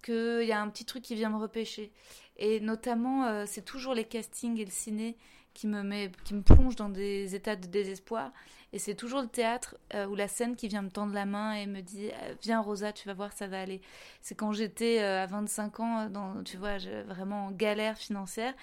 [0.03, 1.91] qu'il y a un petit truc qui vient me repêcher.
[2.37, 5.15] Et notamment euh, c'est toujours les castings et le ciné
[5.53, 8.33] qui me met, qui me plonge dans des états de désespoir.
[8.73, 11.53] Et c'est toujours le théâtre euh, ou la scène qui vient me tendre la main
[11.53, 13.79] et me dit euh, Viens Rosa, tu vas voir, ça va aller.
[14.21, 18.53] C'est quand j'étais à 25 ans, dans, tu vois, vraiment en galère financière,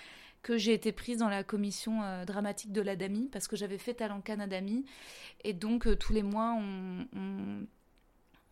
[0.43, 4.21] que j'ai été prise dans la commission dramatique de l'Adami, parce que j'avais fait Talent
[4.21, 4.85] Canadami.
[5.45, 7.65] Et donc, tous les mois, on-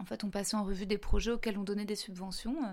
[0.01, 2.57] en fait, on passait en revue des projets auxquels on donnait des subventions.
[2.65, 2.73] euh,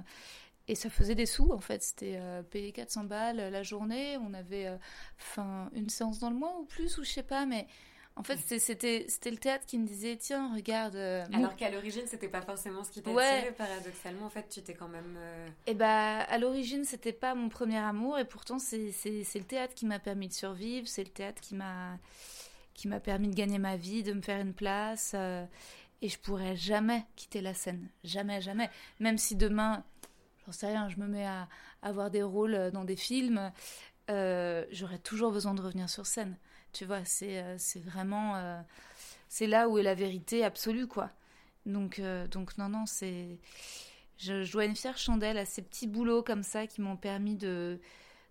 [0.69, 1.81] et ça faisait des sous, en fait.
[1.83, 4.17] C'était euh, payé 400 balles la journée.
[4.17, 7.67] On avait euh, une séance dans le mois ou plus, ou je sais pas, mais.
[8.19, 10.95] En fait, c'était- le théâtre qui me disait Tiens, regarde.
[10.95, 13.51] euh, Alors qu'à l'origine, c'était pas forcément ce qui t'attirait, Ouais.
[13.51, 14.25] paradoxalement.
[14.25, 15.15] En fait, tu t'es quand même.
[15.19, 19.75] euh, Et bah, à l'origine, c'était pas mon premier amour, et pourtant, c'est le théâtre
[19.75, 21.99] qui m'a permis de survivre, c'est le théâtre qui m'a
[22.73, 25.43] qui m'a permis de gagner ma vie, de me faire une place, euh,
[26.01, 28.69] et je pourrais jamais quitter la scène, jamais, jamais.
[28.99, 29.83] Même si demain,
[30.45, 31.47] j'en sais rien, je me mets à
[31.81, 33.51] avoir des rôles dans des films,
[34.09, 36.37] euh, j'aurais toujours besoin de revenir sur scène.
[36.73, 38.59] Tu vois, c'est euh, vraiment, euh,
[39.29, 41.09] c'est là où est la vérité absolue, quoi.
[41.65, 43.39] Donc, euh, donc non, non, c'est
[44.17, 47.35] je, je dois une fière chandelle à ces petits boulots comme ça qui m'ont permis
[47.35, 47.79] de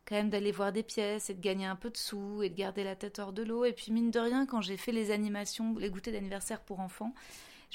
[0.07, 2.55] quand même d'aller voir des pièces et de gagner un peu de sous et de
[2.55, 3.65] garder la tête hors de l'eau.
[3.65, 7.13] Et puis mine de rien, quand j'ai fait les animations, les goûters d'anniversaire pour enfants,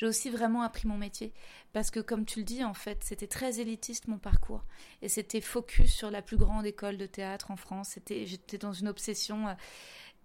[0.02, 1.32] j'ai aussi vraiment appris mon métier.
[1.74, 4.64] Parce que comme tu le dis, en fait, c'était très élitiste mon parcours.
[5.04, 8.00] Et c'était focus sur la plus grande école de théâtre en France.
[8.10, 9.48] J'étais dans une obsession.
[9.50, 9.54] euh,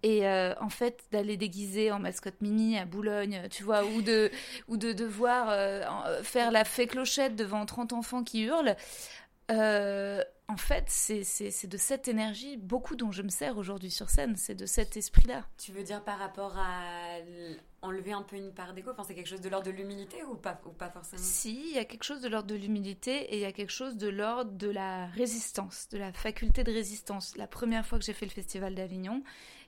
[0.01, 4.31] et euh, en fait, d'aller déguiser en mascotte Mimi à Boulogne, tu vois, ou de,
[4.67, 8.75] ou de devoir euh, faire la fée clochette devant 30 enfants qui hurlent,
[9.51, 14.37] euh, en fait, c'est de cette énergie, beaucoup dont je me sers aujourd'hui sur scène,
[14.37, 15.45] c'est de cet esprit-là.
[15.57, 17.17] Tu veux dire par rapport à
[17.81, 18.91] enlever un peu une part d'ego?
[18.91, 21.21] Enfin, c'est quelque chose de l'ordre de l'humilité ou pas, ou pas forcément?
[21.21, 23.73] Si, il y a quelque chose de l'ordre de l'humilité et il y a quelque
[23.73, 27.35] chose de l'ordre de la résistance, de la faculté de résistance.
[27.35, 29.23] La première fois que j'ai fait le Festival d'Avignon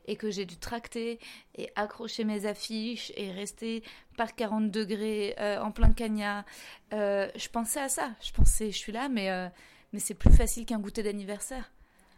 [0.07, 1.19] et que j'ai dû tracter
[1.55, 3.83] et accrocher mes affiches et rester
[4.15, 6.45] par 40 degrés euh, en plein cagnat,
[6.93, 8.11] euh, je pensais à ça.
[8.21, 9.49] Je pensais, je suis là, mais, euh,
[9.93, 11.71] mais c'est plus facile qu'un goûter d'anniversaire.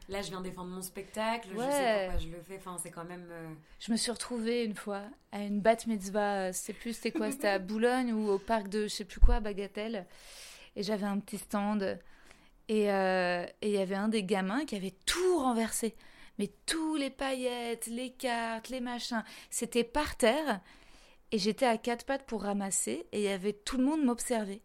[0.09, 2.57] Là, je viens défendre mon spectacle, je sais pourquoi je le fais.
[2.57, 3.27] Enfin, c'est quand même.
[3.31, 7.11] euh, Je me suis retrouvée une fois à une bat mitzvah, euh, c'était plus, c'était
[7.11, 10.05] quoi C'était à Boulogne ou au parc de je sais plus quoi, Bagatelle.
[10.75, 11.99] Et j'avais un petit stand.
[12.67, 15.95] Et euh, et il y avait un des gamins qui avait tout renversé.
[16.39, 20.59] Mais tous les paillettes, les cartes, les machins, c'était par terre.
[21.31, 23.05] Et j'étais à quatre pattes pour ramasser.
[23.11, 24.61] Et il y avait tout le monde m'observait.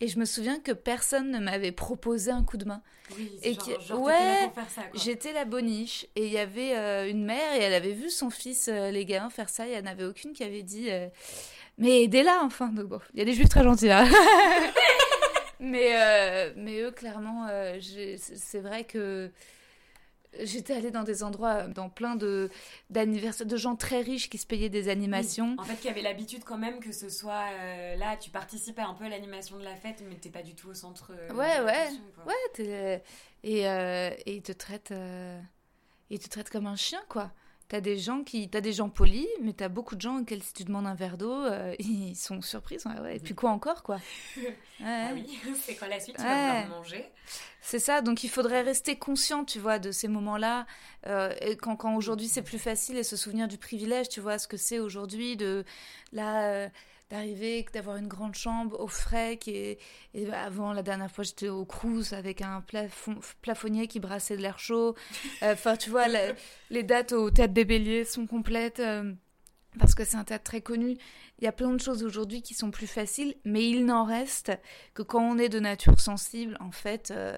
[0.00, 2.82] Et je me souviens que personne ne m'avait proposé un coup de main.
[3.16, 4.50] Oui, Et genre, genre ouais, là.
[4.94, 8.28] J'étais la boniche et il y avait euh, une mère et elle avait vu son
[8.30, 9.66] fils, euh, les gamins, faire ça.
[9.66, 11.08] Et il n'y en avait aucune qui avait dit euh,
[11.78, 12.68] Mais aidez-la enfin.
[12.68, 13.90] Donc bon, il y a des juifs très gentils.
[13.90, 14.06] hein.
[15.60, 17.46] mais, mais eux, clairement,
[17.80, 19.30] c'est vrai que
[20.44, 22.50] j'étais allée dans des endroits, dans plein de
[22.90, 25.56] d'anniversaires, de gens très riches qui se payaient des animations.
[25.58, 28.94] En fait, qui avait l'habitude quand même que ce soit euh, là, tu participes un
[28.94, 31.12] peu à l'animation de la fête, mais t'es pas du tout au centre.
[31.12, 31.88] euh, Ouais, ouais.
[32.14, 32.32] quoi.
[32.32, 33.02] Ouais,
[33.42, 35.40] et, euh, et ils te traitent, euh,
[36.10, 37.30] ils te traitent comme un chien, quoi.
[37.68, 40.52] T'as des gens qui, t'as des gens polis, mais t'as beaucoup de gens auxquels si
[40.52, 42.76] tu demandes un verre d'eau, euh, ils sont surpris.
[42.76, 43.98] ils sont là, ouais, et puis quoi encore, quoi.
[44.78, 44.84] Ouais.
[44.84, 45.26] Ah oui,
[45.62, 46.16] c'est quoi la suite?
[46.16, 46.28] Tu Ouais.
[46.28, 47.06] vas vouloir manger?
[47.62, 50.66] C'est ça, donc il faudrait rester conscient, tu vois, de ces moments-là.
[51.06, 54.46] Euh, quand, quand aujourd'hui c'est plus facile et se souvenir du privilège, tu vois, ce
[54.46, 55.64] que c'est aujourd'hui de
[56.18, 56.68] euh,
[57.10, 59.36] d'arriver, d'avoir une grande chambre au frais.
[59.36, 59.78] Qui est,
[60.14, 62.64] et avant, la dernière fois, j'étais au Crous avec un
[63.42, 64.94] plafonnier qui brassait de l'air chaud.
[65.42, 66.06] Euh, Enfin, tu vois,
[66.70, 68.80] les dates au Théâtre des Béliers sont complètes.
[68.80, 69.12] euh,
[69.78, 70.96] parce que c'est un théâtre très connu.
[71.38, 74.52] Il y a plein de choses aujourd'hui qui sont plus faciles, mais il n'en reste
[74.94, 77.36] que quand on est de nature sensible, en fait, euh,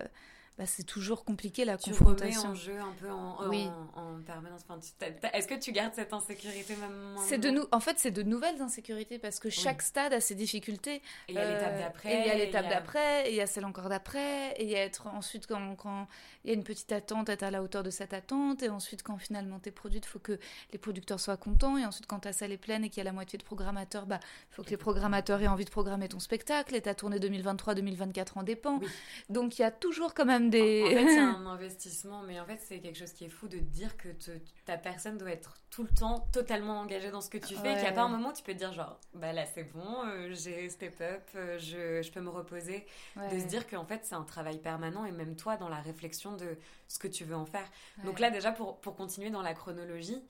[0.58, 2.50] bah, c'est toujours compliqué la tu confrontation.
[2.50, 3.68] en jeu un peu en, Oui.
[3.94, 4.62] en, permanence.
[4.68, 8.10] Enfin, tu- Est-ce que tu gardes cette insécurité même C'est de nous, en fait, c'est
[8.10, 10.96] de nouvelles insécurités parce que chaque stade a ses difficultés.
[10.96, 12.12] Et il y a l'étape Euh, d'après.
[12.12, 14.64] et il y a l'étape a- d'après, et il y a celle encore d'après, et
[14.64, 16.08] il y a être ensuite quand, quand
[16.44, 19.02] il y a une petite attente, être à la hauteur de cette attente, et ensuite
[19.02, 20.38] quand finalement t'es produite, il faut que
[20.72, 23.04] les producteurs soient contents, et ensuite quand ta salle est pleine et qu'il y a
[23.04, 24.18] la moitié de programmateurs, bah
[24.50, 28.42] faut que les programmateurs aient envie de programmer ton spectacle, et ta tournée 2023-2024 en
[28.42, 28.78] dépend.
[28.78, 28.88] Oui.
[29.30, 30.82] Donc il y a toujours quand même des...
[30.84, 33.58] En fait, c'est un investissement, mais en fait, c'est quelque chose qui est fou de
[33.58, 37.38] dire que te- ta personne doit être tout le temps totalement engagée dans ce que
[37.38, 37.94] tu fais, et qu'il n'y a Ouais.
[37.94, 40.68] pas un moment où tu peux te dire, genre, bah là, c'est bon, euh, j'ai
[40.70, 42.86] step up, euh, je, je peux me reposer.
[43.16, 43.28] Ouais.
[43.28, 46.32] De se dire qu'en fait, c'est un travail permanent, et même toi, dans la réflexion
[46.36, 46.56] de
[46.88, 47.68] ce que tu veux en faire.
[48.04, 48.20] Donc Ouais.
[48.20, 50.22] là, déjà, pour, pour continuer dans la chronologie,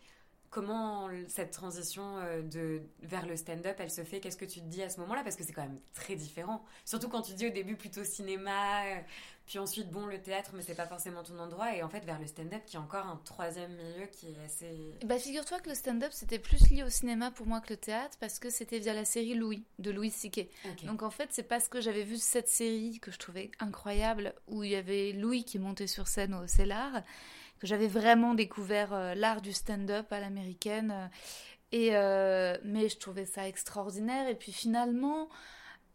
[0.51, 4.21] comment cette transition euh, de, vers le stand-up, elle se fait?
[4.21, 5.23] Qu'est-ce que tu te dis à ce moment-là?
[5.23, 6.65] Parce que c'est quand même très différent.
[6.85, 9.01] Surtout quand tu dis au début plutôt cinéma, euh,
[9.47, 11.75] puis ensuite, bon, le théâtre, mais c'est pas forcément ton endroit.
[11.75, 14.95] Et en fait, vers le stand-up, qui est encore un troisième milieu qui est assez...
[15.05, 18.19] Bah figure-toi que le stand-up c'était plus lié au cinéma pour moi que le théâtre
[18.21, 20.13] parce que c'était via la série Louis de Louis.
[20.25, 20.85] Ok.
[20.85, 24.65] Donc en fait, c'est parce que j'avais vu cette série que je trouvais incroyable, où
[24.65, 27.03] il y avait Louis qui montait sur scène au Cellar,
[27.59, 30.91] que j'avais vraiment découvert euh, l'art du stand-up à l'américaine.
[30.93, 31.07] euh,
[31.71, 34.27] et euh, mais je trouvais ça extraordinaire.
[34.29, 35.29] Et puis finalement,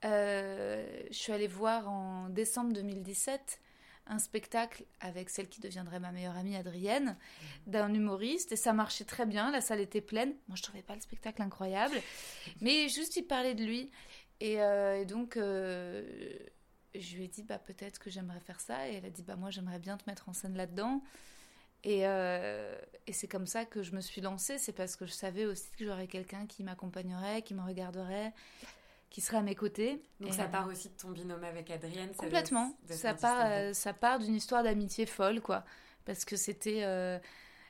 [0.04, 3.60] je suis allée voir en décembre 2017
[4.06, 7.18] un spectacle avec celle qui deviendrait ma meilleure amie Adrienne,
[7.66, 10.36] d'un humoriste, et ça marchait très bien, la salle était pleine.
[10.48, 11.96] Moi, je trouvais pas le spectacle incroyable,
[12.62, 13.90] mais juste il parlait de lui.
[14.42, 14.58] Et,
[15.06, 15.38] donc,
[16.96, 19.36] je lui ai dit, bah, peut-être que j'aimerais faire ça, et elle a dit, bah,
[19.36, 21.02] moi, j'aimerais bien te mettre en scène là-dedans.
[21.84, 22.76] Et, euh,
[23.08, 25.70] et c'est comme ça que je me suis lancée, c'est parce que je savais aussi
[25.78, 28.32] que j'aurais quelqu'un qui m'accompagnerait, qui me regarderait,
[29.10, 30.02] qui serait à mes côtés.
[30.22, 32.74] Donc Et, ça euh, part aussi de ton binôme avec Adrienne ça Complètement.
[32.88, 35.66] de- de Ça part, euh, ça part d'une histoire d'amitié folle, quoi.
[36.06, 37.20] Parce que c'était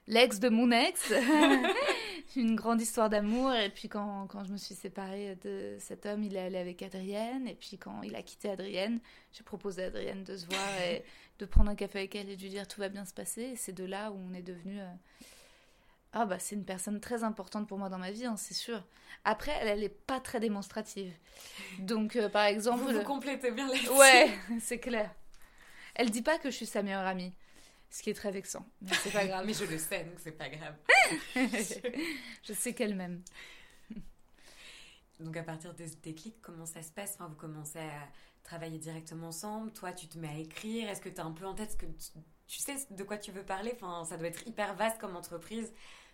[0.08, 1.12] l'ex de mon ex.
[2.36, 3.54] Une grande histoire d'amour.
[3.54, 6.82] Et puis quand, quand je me suis séparée de cet homme, il est allé avec
[6.82, 7.48] Adrienne.
[7.48, 9.00] Et puis quand il a quitté Adrienne,
[9.32, 11.04] j'ai proposé à Adrienne de se voir et
[11.40, 13.42] de prendre un café avec elle et de lui dire tout va bien se passer.
[13.42, 14.80] Et c'est de là où on est devenu...
[14.80, 14.86] euh,
[16.14, 18.84] Ah bah c'est une personne très importante pour moi dans ma vie, hein, c'est sûr.
[19.26, 21.14] Après, elle, elle est pas très démonstrative.
[21.80, 22.82] Donc euh, par exemple...
[22.84, 25.12] Vous vous complétez bien là Ouais, c'est clair.
[25.96, 27.32] Elle dit pas que je suis sa meilleure amie,
[27.94, 29.46] ce qui est très vexant, mais c'est pas grave.
[29.46, 30.76] Mais je le sais, donc c'est pas grave.
[32.44, 33.22] je sais qu'elle m'aime.
[35.20, 37.14] Donc à partir de ce déclic, comment ça se passe?
[37.14, 38.10] Enfin, Vous commencez à
[38.42, 41.46] travailler directement ensemble Toi, tu te mets à écrire Est-ce que tu as un peu
[41.46, 42.10] en tête ce que tu,
[42.48, 43.72] tu sais de quoi tu veux parler?
[43.76, 45.72] Enfin, Ça doit être hyper vaste comme entreprise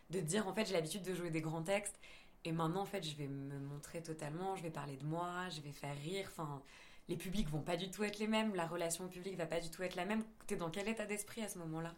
[0.10, 1.98] de dire en fait j'ai l'habitude de jouer des grands textes
[2.44, 5.62] et maintenant en fait je vais me montrer totalement, je vais parler de moi, je
[5.62, 6.28] vais faire rire.
[6.32, 6.62] Enfin,
[7.10, 9.69] les publics vont pas du tout être les mêmes, la relation public va pas du
[9.69, 10.24] tout être la même.
[10.48, 11.93] T'es dans quel état d'esprit à ce moment-là?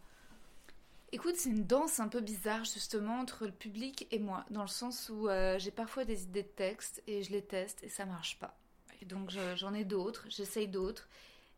[1.12, 4.69] Écoute, c'est une danse un peu bizarre justement entre le public et moi, dans le
[4.69, 8.06] sens où euh, j'ai parfois des idées de texte et je les teste et ça
[8.06, 8.58] marche pas.
[9.02, 11.10] Et donc je- j'en ai d'autres, j'essaye d'autres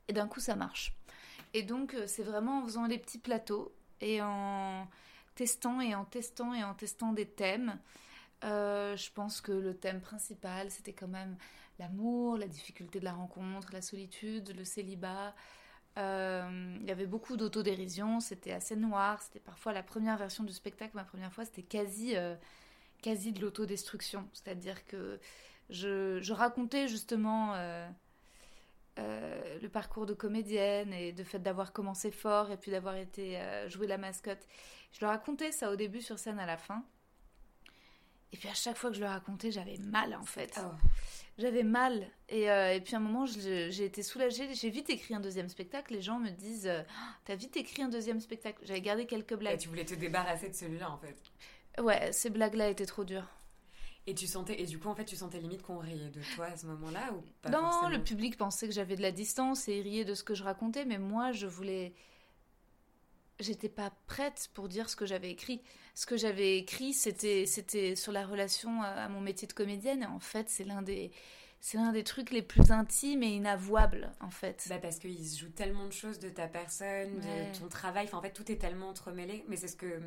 [0.08, 0.96] et d'un coup ça marche.
[1.54, 4.88] Et donc euh, c'est vraiment en faisant les petits plateaux et en
[5.36, 7.78] testant et en testant et en testant des thèmes.
[8.44, 11.38] Euh, je pense que le thème principal c'était quand même
[11.80, 15.34] l'amour, la difficulté de la rencontre, la solitude, le célibat.
[15.98, 20.54] Euh, il y avait beaucoup d'autodérision, c'était assez noir, c'était parfois la première version du
[20.54, 22.36] spectacle, ma première fois, c'était quasi, euh,
[23.02, 24.28] quasi de l'autodestruction.
[24.34, 25.20] C'est-à-dire que
[25.70, 27.88] je, je racontais justement euh,
[28.98, 33.88] le parcours de comédienne et le fait d'avoir commencé fort et puis d'avoir été jouer
[33.88, 34.48] la mascotte.
[34.92, 36.84] Je le racontais ça au début sur scène à la fin.
[38.34, 40.60] Et puis à chaque fois que je le racontais, j'avais mal en fait.
[40.60, 40.72] Oh.
[41.38, 42.08] J'avais mal.
[42.30, 44.54] Et, euh, et puis à un moment, j'ai été soulagée.
[44.54, 45.94] J'ai vite écrit un deuxième spectacle.
[45.94, 48.60] Les gens me disent euh, Ah, T'as vite écrit un deuxième spectacle.
[48.66, 49.60] J'avais gardé quelques Et blagues.
[49.60, 51.16] tu voulais te débarrasser de celui-là en fait.
[51.82, 53.28] Ouais, ces blagues-là étaient trop dures.
[54.06, 56.48] Et tu sentais et du coup en fait tu sentais limite qu'on riait de toi
[56.48, 57.88] à ce moment-là ou pas non, forcément?
[57.88, 60.84] le public pensait que j'avais de la distance et riait de ce que je racontais,
[60.84, 61.94] mais moi, je voulais.
[63.44, 65.62] J'étais pas prête pour dire ce que j'avais écrit.
[65.96, 70.04] Ce que j'avais écrit, c'était c'était sur la relation à mon métier de comédienne.
[70.04, 71.12] Et en fait, c'est l'un des
[71.60, 74.66] c'est l'un des trucs les plus intimes et inavouables, en fait.
[74.70, 77.52] Bah parce qu'il se joue tellement de choses de ta personne, Ouais.
[77.52, 78.06] de ton travail.
[78.06, 79.46] Enfin, en fait, tout est tellement entremêlé.
[79.48, 80.02] Mais c'est ce que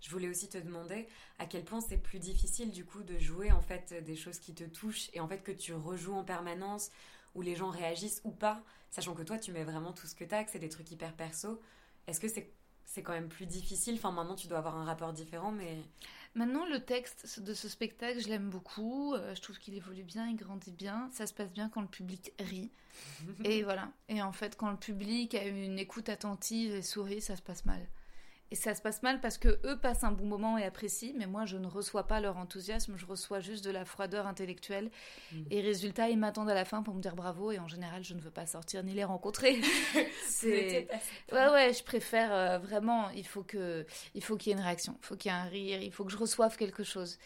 [0.00, 3.50] je voulais aussi te demander à quel point c'est plus difficile du coup de jouer
[3.52, 6.90] en fait des choses qui te touchent et en fait que tu rejoues en permanence
[7.34, 10.24] où les gens réagissent ou pas, sachant que toi tu mets vraiment tout ce que
[10.24, 11.60] t'as, que c'est des trucs hyper perso.
[12.06, 12.52] Est-ce que c'est
[12.88, 15.78] c'est quand même plus difficile Enfin, maintenant tu dois avoir un rapport différent, mais
[16.34, 19.14] Maintenant, le texte de ce spectacle, je l'aime beaucoup.
[19.14, 21.08] Euh, je trouve qu'il évolue bien, il grandit bien.
[21.12, 22.70] Ça se passe bien quand le public rit.
[23.44, 23.90] et voilà.
[24.08, 27.64] Et en fait, quand le public a une écoute attentive et sourit, ça se passe
[27.64, 27.80] mal.
[28.50, 31.26] Et ça se passe mal parce que eux passent un bon moment et apprécient, mais
[31.26, 34.90] moi je ne reçois pas leur enthousiasme, je reçois juste de la froideur intellectuelle.
[35.32, 35.42] Mm.
[35.50, 38.14] Et résultat, ils m'attendent à la fin pour me dire bravo, et en général, je
[38.14, 39.60] ne veux pas sortir ni les rencontrer.
[40.26, 40.88] c'est
[41.32, 43.10] ouais ouais, je préfère euh, vraiment.
[43.10, 43.84] Il faut que,
[44.14, 45.92] il faut qu'il y ait une réaction, il faut qu'il y ait un rire, il
[45.92, 47.18] faut que je reçoive quelque chose.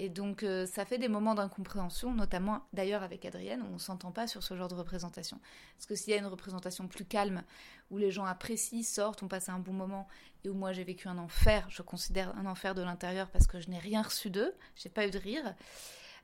[0.00, 3.78] Et donc, euh, ça fait des moments d'incompréhension, notamment d'ailleurs avec Adrienne, où on ne
[3.78, 5.40] s'entend pas sur ce genre de représentation.
[5.76, 7.42] Parce que s'il y a une représentation plus calme,
[7.90, 10.06] où les gens apprécient, sortent, ont passé un bon moment,
[10.44, 13.58] et où moi j'ai vécu un enfer, je considère un enfer de l'intérieur parce que
[13.58, 15.54] je n'ai rien reçu d'eux, j'ai pas eu de rire,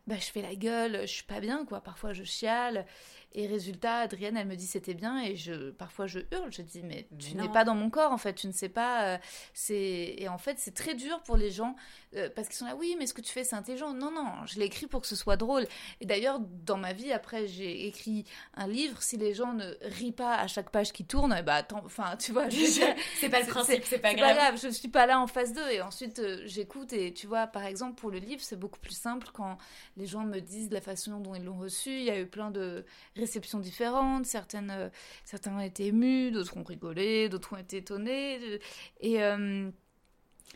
[0.07, 1.81] bah, je fais la gueule, je suis pas bien, quoi.
[1.81, 2.87] Parfois, je chiale.
[3.37, 5.23] Et résultat, Adrienne, elle me dit c'était bien.
[5.23, 6.53] Et je, parfois, je hurle.
[6.53, 8.35] Je dis, mais tu n'es pas dans mon corps, en fait.
[8.35, 9.05] Tu ne sais pas.
[9.05, 9.19] Euh,
[9.53, 11.75] c'est Et en fait, c'est très dur pour les gens
[12.17, 13.93] euh, parce qu'ils sont là, oui, mais ce que tu fais, c'est intelligent.
[13.93, 15.67] Non, non, je l'ai écrit pour que ce soit drôle.
[16.01, 19.03] Et d'ailleurs, dans ma vie, après, j'ai écrit un livre.
[19.03, 22.33] Si les gens ne rient pas à chaque page qui tourne, bah, attends, enfin, tu
[22.33, 22.49] vois.
[22.51, 24.29] c'est pas le principe, c'est pas, grave.
[24.29, 24.61] pas grave.
[24.63, 25.71] Je suis pas là en face d'eux.
[25.73, 26.93] Et ensuite, euh, j'écoute.
[26.93, 29.59] Et tu vois, par exemple, pour le livre, c'est beaucoup plus simple quand
[29.97, 31.91] les gens me disent la façon dont ils l'ont reçu.
[31.91, 32.85] Il y a eu plein de
[33.25, 34.27] réceptions différentes.
[34.27, 34.89] Certaines, euh,
[35.25, 38.61] certains ont été émus, d'autres ont rigolé, d'autres ont été étonnés.
[39.01, 39.23] Et.
[39.23, 39.71] Euh,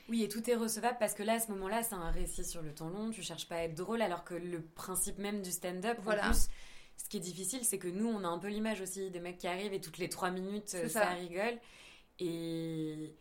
[0.08, 2.62] oui, et tout est recevable parce que là, à ce moment-là, c'est un récit sur
[2.62, 3.10] le temps long.
[3.10, 6.28] Tu cherches pas à être drôle, alors que le principe même du stand-up, voilà.
[6.28, 6.48] en plus,
[6.96, 9.38] ce qui est difficile, c'est que nous, on a un peu l'image aussi des mecs
[9.38, 10.88] qui arrivent et toutes les trois minutes, ça.
[10.88, 11.58] ça rigole.
[12.18, 13.14] Et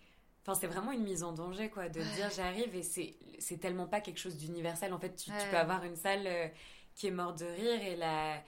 [0.47, 3.99] Enfin, c'est vraiment une mise en danger, quoi, de dire j'arrive et c'est tellement pas
[3.99, 4.93] quelque chose d'universel.
[4.93, 6.47] En fait, tu, peux avoir une salle euh,
[6.95, 8.41] qui est morte de rire et la.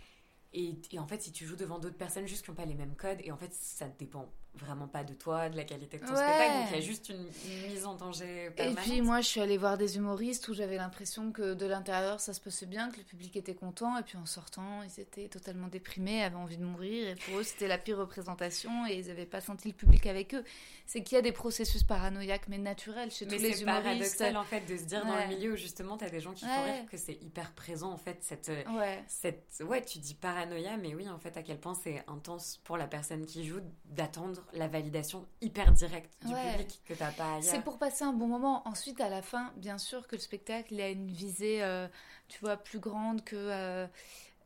[0.54, 2.96] Et, en fait, si tu joues devant d'autres personnes juste qui n'ont pas les mêmes
[2.96, 6.16] codes, et en fait, ça dépend vraiment pas de toi, de la qualité de ton
[6.16, 6.54] spectacle.
[6.54, 7.26] Donc il y a juste une,
[7.70, 8.88] mise en danger permanente.
[8.88, 12.20] Et puis moi, je suis allée voir des humoristes où j'avais l'impression que de l'intérieur,
[12.20, 13.98] ça se passait bien, que le public était content.
[13.98, 17.10] Et puis en sortant, ils étaient totalement déprimés, avaient envie de mourir.
[17.10, 20.34] Et pour eux, c'était la pire représentation et ils n'avaient pas senti le public avec
[20.36, 20.44] eux.
[20.86, 23.66] C'est qu'il y a des processus paranoïaques, mais naturels chez tous les humoristes.
[23.66, 26.10] Mais c'est paradoxal en fait de se dire dans le milieu où justement tu as
[26.10, 28.18] des gens qui font rire que c'est hyper présent en fait.
[28.22, 29.04] Cette, ouais.
[29.08, 32.78] cette, ouais, tu dis paranoïa, mais oui, en fait, à quel point c'est intense pour
[32.78, 37.44] la personne qui joue d'attendre la validation hyper directe du public que t'as pas ailleurs.
[37.44, 38.68] C'est pour passer un bon moment.
[38.68, 41.88] Ensuite, à la fin, bien sûr que le spectacle il a une visée, euh,
[42.28, 43.36] tu vois, plus grande que.
[43.36, 43.88] Euh,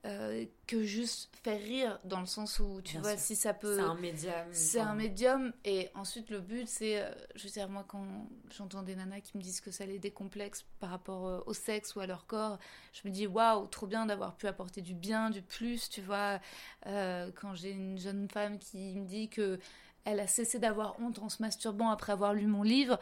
[0.06, 3.82] euh, que juste faire rire dans le sens où tu vois si ça peut c'est
[3.82, 7.02] un médium c'est un médium et ensuite le but c'est
[7.36, 8.06] je veux dire moi quand
[8.50, 12.02] j'entends des nanas qui me disent que ça les décomplexe par rapport au sexe ou
[12.02, 12.60] à leur corps
[12.92, 16.42] je me dis waouh trop bien d'avoir pu apporter du bien du plus tu vois
[16.84, 19.58] quand j'ai une jeune femme qui me dit que
[20.06, 23.00] elle a cessé d'avoir honte en se masturbant après avoir lu mon livre.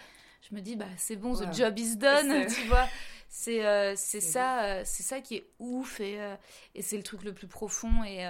[0.49, 2.87] Je me dis, bah, c'est bon, the job is done, tu vois.
[3.29, 6.35] C'est euh, c'est ça, euh, c'est ça qui est ouf et, euh,
[6.75, 8.29] et c'est le truc le plus profond et,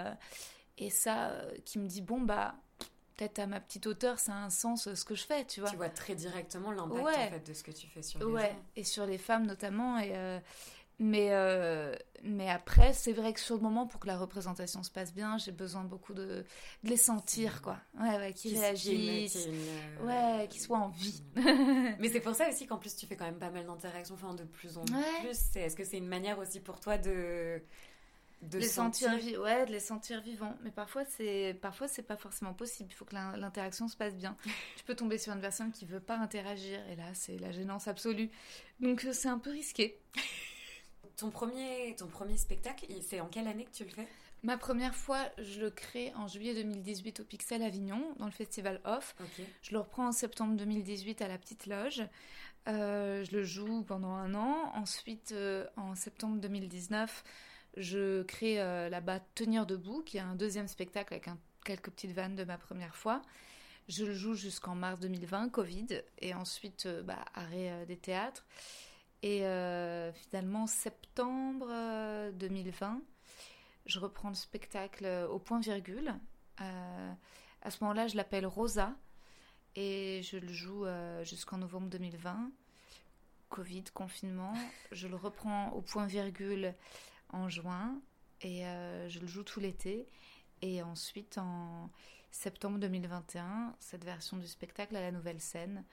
[0.77, 1.33] et ça
[1.65, 2.55] qui me dit, bon, bah,
[3.17, 5.69] peut-être à ma petite hauteur, ça a un sens ce que je fais, tu vois.
[5.69, 8.55] Tu vois très directement l'impact en fait, de ce que tu fais sur les ouais.
[8.75, 9.97] et sur les femmes notamment.
[9.99, 10.13] Et,
[11.01, 14.91] mais, euh, mais après, c'est vrai que sur le moment, pour que la représentation se
[14.91, 16.45] passe bien, j'ai besoin beaucoup de,
[16.83, 17.79] de, les sentir, quoi.
[17.99, 19.47] Ouais, ouais, qu'ils réagissent.
[19.47, 21.23] Euh, ouais, qu'ils soient en vie.
[21.35, 24.35] mais c'est pour ça aussi qu'en plus, tu fais quand même pas mal d'interactions, enfin,
[24.35, 25.55] de plus en plus.
[25.55, 27.63] Est-ce que c'est une manière aussi pour toi de.
[28.43, 30.55] De les sentir, ouais, de les sentir vivants.
[30.63, 32.89] Mais parfois, c'est parfois c'est pas forcément possible.
[32.91, 34.35] Il faut que l'interaction se passe bien.
[34.77, 37.87] tu peux tomber sur une personne qui veut pas interagir, et là, c'est la gênance
[37.87, 38.29] absolue.
[38.79, 39.99] Donc, c'est un peu risqué.
[41.17, 44.07] Ton premier, ton premier spectacle, c'est en quelle année que tu le fais?
[44.43, 48.81] Ma première fois, je le crée en juillet 2018 au Pixel Avignon, dans le festival
[48.85, 49.15] Off.
[49.61, 52.01] Je le reprends en septembre 2018 à la Petite Loge.
[52.67, 54.71] Euh, je le joue pendant un an.
[54.73, 57.23] Ensuite, euh, en septembre 2019,
[57.77, 61.29] je crée euh, là-bas Tenir debout, qui est un deuxième spectacle avec
[61.63, 63.21] quelques petites vannes de ma première fois.
[63.89, 68.43] Je le joue jusqu'en mars 2020, Covid, et ensuite bah, arrêt des théâtres.
[69.23, 71.67] Et euh, finalement, septembre
[72.33, 72.99] 2020, euh,
[73.85, 76.15] je reprends le spectacle au point-virgule.
[76.59, 77.13] Euh,
[77.61, 78.95] à ce moment-là, je l'appelle Rosa
[79.75, 80.85] et je le joue
[81.23, 82.51] jusqu'en novembre 2020.
[83.49, 84.53] Covid, confinement.
[84.91, 86.73] Je le reprends au point-virgule
[87.29, 88.01] en juin
[88.41, 88.63] et
[89.07, 90.07] je le joue tout l'été.
[90.63, 91.89] Et ensuite, en
[92.31, 95.83] septembre 2021, cette version du spectacle à la nouvelle scène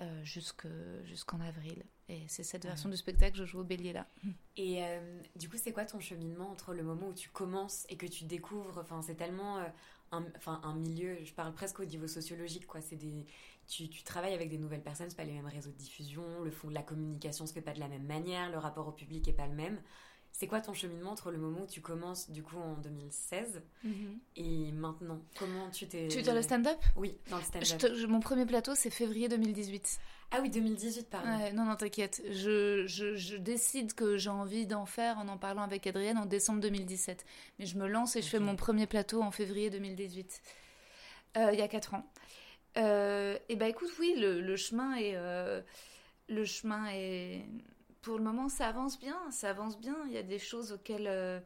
[0.00, 1.84] euh, jusqu'en avril.
[2.08, 4.06] Et c'est cette version du spectacle que je joue au Bélier là.
[4.56, 7.96] Et euh, du coup, c'est quoi ton cheminement entre le moment où tu commences et
[7.96, 8.78] que tu découvres?
[8.78, 12.80] Enfin, c'est tellement euh, un, milieu, je parle presque au niveau sociologique, quoi.
[12.80, 13.26] C'est des,
[13.68, 16.68] tu, travailles avec des nouvelles personnes, c'est pas les mêmes réseaux de diffusion, le fond
[16.68, 19.32] de la communication se fait pas de la même manière, le rapport au public est
[19.32, 19.80] pas le même.
[20.32, 24.18] C'est quoi ton cheminement entre le moment où tu commences du coup en 2016 mhm.
[24.36, 25.20] et maintenant?
[25.38, 26.08] Comment tu t'es...
[26.08, 26.78] Tu es dans le stand-up?
[26.96, 28.08] Oui, dans le stand-up.
[28.08, 30.00] mon premier plateau c'est février 2018.
[30.32, 31.28] Ah oui, 2018, pardon.
[31.54, 32.22] non, non, t'inquiète.
[32.30, 36.26] Je, je, je, décide que j'ai envie d'en faire en en parlant avec Adrienne en
[36.26, 37.24] décembre 2017.
[37.58, 40.40] Mais je me lance et je fais mon premier plateau en février 2018.
[41.36, 42.06] Euh, il y a 4 ans.
[42.76, 45.16] Euh, et bah écoute, oui, le, le chemin est...
[45.16, 45.60] Euh,
[46.28, 47.44] le chemin est
[48.02, 49.96] pour le moment, ça avance bien, ça avance bien.
[50.06, 51.40] Il y a des choses auxquelles, euh,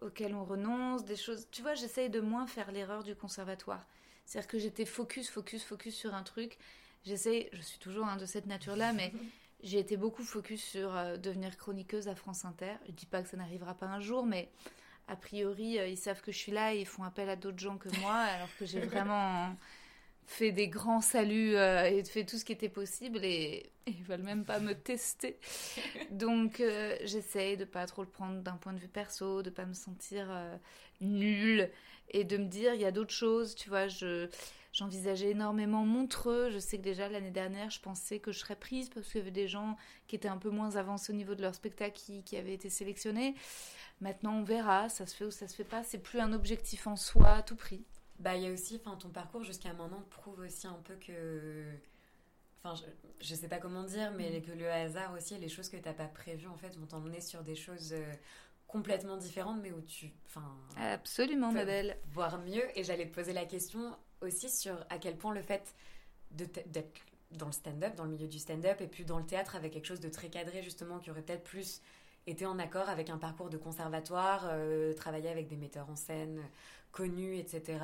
[0.00, 1.48] auxquelles on renonce, des choses.
[1.50, 3.84] Tu vois, j'essaye de moins faire l'erreur du conservatoire.
[4.24, 6.58] C'est-à-dire que j'étais focus, focus, focus sur un truc.
[7.04, 9.12] J'essaye, je suis toujours un de cette nature-là, mais
[9.62, 12.74] j'ai été beaucoup focus sur euh, devenir chroniqueuse à France Inter.
[12.86, 14.50] Je dis pas que ça n'arrivera pas un jour, mais
[15.08, 17.58] a priori, euh, ils savent que je suis là et ils font appel à d'autres
[17.58, 19.56] gens que moi, alors que j'ai vraiment
[20.28, 24.22] fait des grands saluts euh, et fait tout ce qui était possible et, ils veulent
[24.22, 25.38] même pas me tester.
[26.10, 29.64] Donc euh, j'essaye de pas trop le prendre d'un point de vue perso, de pas
[29.64, 30.54] me sentir euh,
[31.00, 31.70] nulle
[32.10, 34.28] et de me dire il y a d'autres choses, tu vois, je
[34.74, 38.90] j'envisageais énormément Montreux, je sais que déjà l'année dernière, je pensais que je serais prise
[38.90, 41.40] parce qu'il y avait des gens qui étaient un peu moins avancés au niveau de
[41.40, 43.34] leur spectacle qui, qui avaient été sélectionnés.
[44.02, 46.86] Maintenant, on verra, ça se fait ou ça se fait pas, c'est plus un objectif
[46.86, 47.82] en soi à tout prix
[48.18, 51.64] bah il y a aussi enfin ton parcours jusqu'à maintenant prouve aussi un peu que
[52.62, 54.42] enfin je, je sais pas comment dire mais mm.
[54.42, 57.42] que le hasard aussi les choses que t'as pas prévues en fait vont t'emmener sur
[57.42, 58.12] des choses euh,
[58.66, 63.32] complètement différentes mais où tu enfin absolument ma belle voir mieux et j'allais te poser
[63.32, 65.74] la question aussi sur à quel point le fait
[66.30, 67.00] d'être
[67.30, 69.86] dans le stand-up dans le milieu du stand-up et puis dans le théâtre avec quelque
[69.86, 71.82] chose de très cadré justement qui aurait peut-être plus
[72.28, 76.42] été en accord avec un parcours de conservatoire, euh, travailler avec des metteurs en scène,
[76.92, 77.78] connu, etc.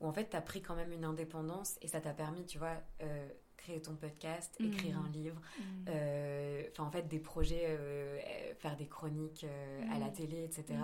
[0.00, 2.58] Où en fait, tu as pris quand même une indépendance et ça t'a permis, tu
[2.58, 4.64] vois, euh, créer ton podcast, mmh.
[4.64, 5.62] écrire un livre, mmh.
[5.88, 8.18] euh, enfin en fait des projets, euh,
[8.58, 9.46] faire des chroniques
[9.90, 10.12] à la mmh.
[10.12, 10.78] télé, etc.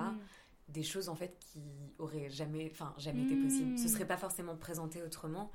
[0.69, 1.61] Des choses en fait qui
[1.99, 3.77] auraient jamais, enfin jamais été possibles.
[3.77, 5.51] Ce serait pas forcément présenté autrement.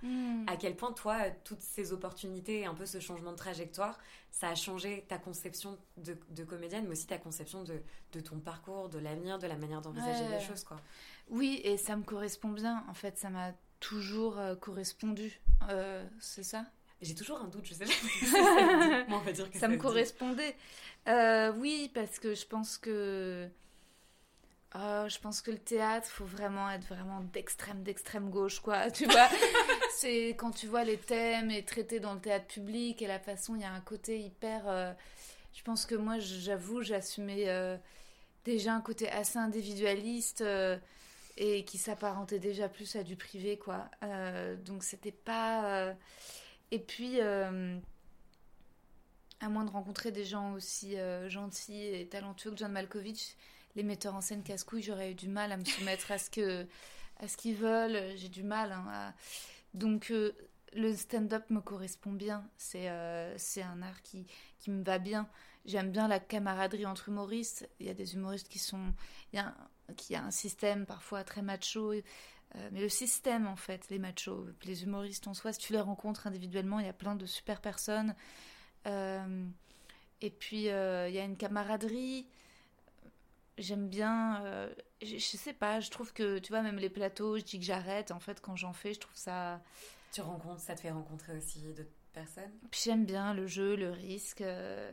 [0.45, 3.97] À quel point toi, toutes ces opportunités et un peu ce changement de trajectoire,
[4.29, 8.89] ça a changé ta conception de, comédienne, mais aussi ta conception de, de ton parcours,
[8.89, 10.81] de l'avenir, de la manière d'envisager les choses, quoi.
[11.29, 12.83] Oui, et ça me correspond bien.
[12.89, 15.39] En fait, ça m'a toujours euh, correspondu.
[15.69, 16.65] Euh, c'est ça?
[17.01, 19.05] J'ai toujours un doute, je sais pas.
[19.09, 20.55] on va dire que ça, me correspondait.
[21.07, 23.47] Euh, oui, parce que je pense que.
[24.77, 28.91] Oh, je pense que le théâtre, faut vraiment être vraiment d'extrême, d'extrême gauche, quoi.
[28.91, 29.29] Tu vois
[29.95, 33.55] C'est quand tu vois les thèmes et traités dans le théâtre public et la façon,
[33.55, 34.95] il y a un côté hyper.
[35.53, 37.47] Je pense que moi, j'avoue, j'assumais
[38.43, 40.43] déjà un côté assez individualiste
[41.37, 43.89] et qui s'apparentait déjà plus à du privé, quoi.
[44.03, 45.65] Euh, donc c'était pas.
[45.65, 45.93] Euh,
[46.71, 47.77] et puis, euh,
[49.41, 50.95] à moins de rencontrer des gens aussi
[51.27, 53.35] gentils et talentueux que John Malkovich,
[53.75, 56.65] les metteurs en scène casse-couilles, j'aurais eu du mal à me soumettre à ce que
[57.19, 58.17] à ce qu'ils veulent.
[58.17, 58.71] J'ai du mal.
[58.71, 59.13] Hein,
[59.73, 60.11] Donc
[60.73, 62.49] le stand-up me correspond bien.
[62.57, 62.89] C'est
[63.37, 64.25] c'est un art qui,
[64.65, 65.29] qui me va bien.
[65.65, 67.69] J'aime bien la camaraderie entre humoristes.
[67.79, 68.93] Il y a des humoristes qui sont.
[69.31, 69.39] Il
[70.09, 71.93] y a un système parfois très macho.
[71.93, 75.81] Euh, mais le système, en fait, les machos, les humoristes en soi, si tu les
[75.81, 78.15] rencontres individuellement, il y a plein de super personnes.
[78.87, 79.45] Euh,
[80.21, 82.25] et puis, euh, il y a une camaraderie.
[83.57, 84.43] J'aime bien.
[85.01, 87.65] je, je, sais pas, je trouve que, tu vois, même les plateaux, je dis que
[87.65, 88.11] j'arrête.
[88.11, 89.61] En fait, quand j'en fais, je trouve ça.
[90.11, 91.85] Tu rencontres, ça te fait rencontrer aussi de
[92.15, 92.51] personne.
[92.71, 94.91] J'aime bien le jeu, le risque, euh,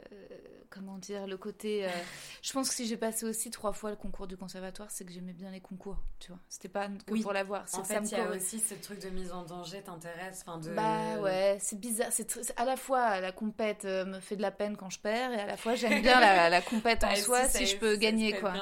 [0.69, 1.87] comment dire, le côté.
[1.87, 1.89] Euh,
[2.43, 5.13] je pense que si j'ai passé aussi trois fois le concours du conservatoire, c'est que
[5.13, 6.41] j'aimais bien les concours, tu vois.
[6.49, 7.65] C'était pas que pour l'avoir.
[7.73, 10.75] En fait, il y a aussi ce truc de mise en danger t'intéresse, enfin de.
[10.75, 12.09] Bah ouais, c'est bizarre.
[12.11, 15.33] C'est à la fois la compète euh, me fait de la peine quand je perds,
[15.33, 18.39] et à la fois j'aime bien la, la compète en soi si, je peux gagner
[18.39, 18.53] quoi.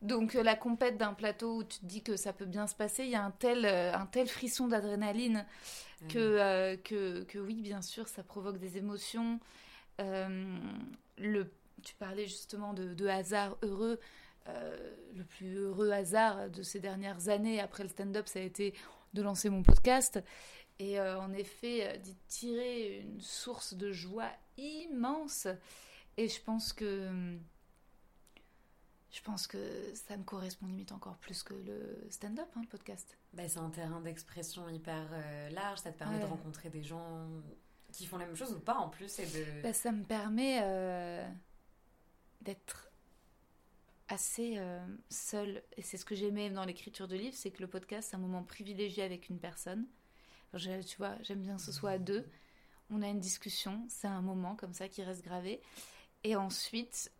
[0.00, 3.02] Donc la compète d'un plateau où tu te dis que ça peut bien se passer,
[3.02, 5.44] il y a un tel, un tel frisson d'adrénaline
[6.08, 9.40] que, euh, que, que, oui, bien sûr, ça provoque des émotions.
[10.00, 10.58] Euh,
[11.18, 11.50] le,
[11.82, 13.98] tu parlais justement de, de hasard heureux.
[14.48, 18.74] Euh, le plus heureux hasard de ces dernières années après le stand-up, ça a été
[19.12, 20.22] de lancer mon podcast.
[20.78, 25.48] Et en effet, d'y tirer une source de joie immense.
[26.16, 27.36] Et je pense que
[29.10, 29.58] je pense que
[29.94, 33.16] ça me correspond limite encore plus que le stand-up, hein, le podcast.
[33.32, 37.26] Bah, c'est un terrain d'expression hyper euh, large, ça te permet de rencontrer des gens
[37.92, 39.18] qui font la même chose ou pas en plus.
[39.18, 39.62] Et de...
[39.62, 41.26] Bah, ça me permet euh,
[42.42, 42.90] d'être
[44.08, 45.62] assez euh, seule.
[45.78, 48.20] Et c'est ce que j'aimais dans l'écriture de livres, c'est que le podcast, c'est un
[48.20, 49.86] moment privilégié avec une personne.
[50.54, 52.26] tu vois, j'aime bien que ce soit à deux.
[52.90, 55.62] on a une discussion, c'est un moment comme ça qui reste gravé.
[56.24, 57.10] Et ensuite,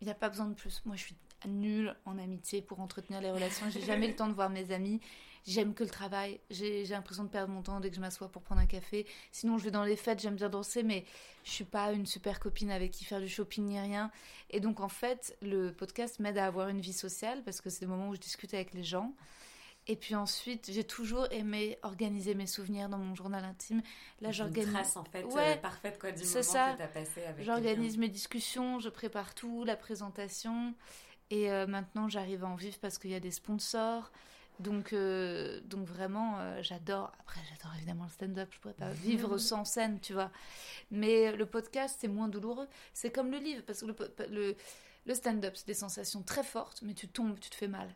[0.00, 0.82] il n'y a pas besoin de plus.
[0.84, 3.66] Moi, je suis nulle en amitié pour entretenir les relations.
[3.70, 5.00] J'ai jamais le temps de voir mes amis.
[5.46, 6.40] J'aime que le travail.
[6.50, 9.06] J'ai l'impression de perdre mon temps dès que je m'assois pour prendre un café.
[9.32, 11.04] Sinon, je vais dans les fêtes, j'aime bien danser, mais
[11.44, 14.10] je suis pas une super copine avec qui faire du shopping ni rien.
[14.50, 17.80] Et donc, en fait, le podcast m'aide à avoir une vie sociale parce que c'est
[17.80, 19.14] des moments où je discute avec les gens.
[19.90, 23.80] Et puis ensuite, j'ai toujours aimé organiser mes souvenirs dans mon journal intime.
[24.20, 24.70] Là, j'organise.
[24.70, 26.72] trace en fait ouais, euh, parfaite quoi, du moment ça.
[26.72, 30.74] que tu as passé avec J'organise mes discussions, je prépare tout, la présentation.
[31.30, 34.12] Et euh, maintenant, j'arrive à en vivre parce qu'il y a des sponsors.
[34.60, 37.10] Donc, euh, donc vraiment, j'adore.
[37.20, 38.48] Après, j'adore évidemment le stand-up.
[38.52, 40.30] Je pourrais pas vivre sans scène, tu vois.
[40.90, 42.68] Mais le podcast, c'est moins douloureux.
[42.92, 43.96] C'est comme le livre, parce que le,
[44.28, 44.56] le
[45.08, 47.92] le stand-up, c'est des sensations très fortes, mais tu tombes, tu te fais mal.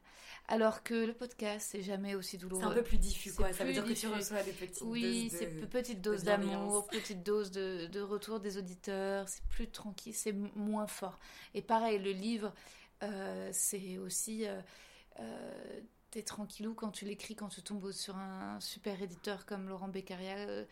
[0.49, 2.63] Alors que le podcast, c'est jamais aussi douloureux.
[2.63, 3.53] C'est un peu plus diffus, quoi.
[3.53, 5.47] Ça veut dire que tu reçois des petites oui, doses de...
[5.47, 9.29] Oui, c'est petite dose d'amour, petite dose de, retour des auditeurs.
[9.29, 11.19] C'est plus tranquille, c'est moins fort.
[11.55, 12.53] Et pareil, le livre,
[13.03, 14.47] euh, c'est aussi...
[14.47, 14.61] Euh,
[15.21, 19.89] euh, t'es tranquillou quand tu l'écris, quand tu tombes sur un super éditeur comme Laurent
[19.89, 20.65] Beccaria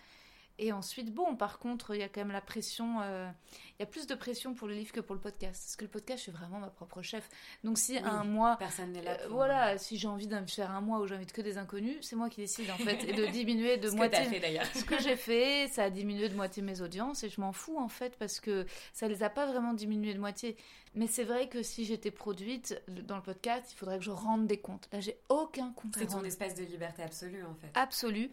[0.62, 3.00] et ensuite, bon, par contre, il y a quand même la pression.
[3.00, 3.30] Euh,
[3.78, 5.62] il y a plus de pression pour le livre que pour le podcast.
[5.64, 7.30] Parce que le podcast, je suis vraiment ma propre chef.
[7.64, 8.56] Donc, si un mois.
[8.58, 9.12] Personne n'est là.
[9.22, 12.14] Euh, voilà, si j'ai envie de faire un mois où j'invite que des inconnus, c'est
[12.14, 13.04] moi qui décide, en fait.
[13.08, 14.22] et de diminuer de ce moitié.
[14.24, 14.66] Que fait, d'ailleurs.
[14.74, 17.24] ce que j'ai fait, ça a diminué de moitié mes audiences.
[17.24, 20.20] Et je m'en fous, en fait, parce que ça les a pas vraiment diminué de
[20.20, 20.58] moitié.
[20.94, 24.46] Mais c'est vrai que si j'étais produite dans le podcast, il faudrait que je rende
[24.46, 24.90] des comptes.
[24.92, 25.94] Là, j'ai aucun compte.
[25.96, 27.70] C'est ton espace de liberté absolue, en fait.
[27.74, 28.30] Absolue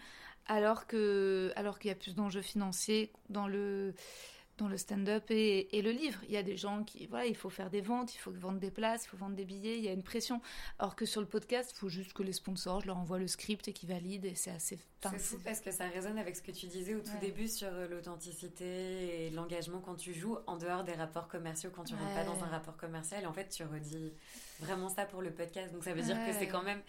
[0.48, 3.94] alors que alors qu'il y a plus d'enjeux financiers dans le
[4.58, 6.20] dans le stand-up et, le livre.
[6.28, 8.60] Il y a des gens qui, voilà, il faut faire des ventes, il faut vendre
[8.60, 10.42] des places, il faut vendre des billets, il y a une pression.
[10.80, 13.28] Alors que sur le podcast, il faut juste que les sponsors, je leur envoie le
[13.28, 14.80] script et qu'ils valident et c'est assez...
[15.04, 17.68] C'est fou parce que ça résonne avec ce que tu disais au tout début sur
[17.68, 22.16] euh, l'authenticité et l'engagement quand tu joues en dehors des rapports commerciaux, quand tu rentres
[22.16, 23.28] pas dans un rapport commercial.
[23.28, 24.12] En fait, tu redis
[24.60, 25.72] vraiment ça pour le podcast.
[25.72, 26.82] Donc ça veut dire que c'est quand même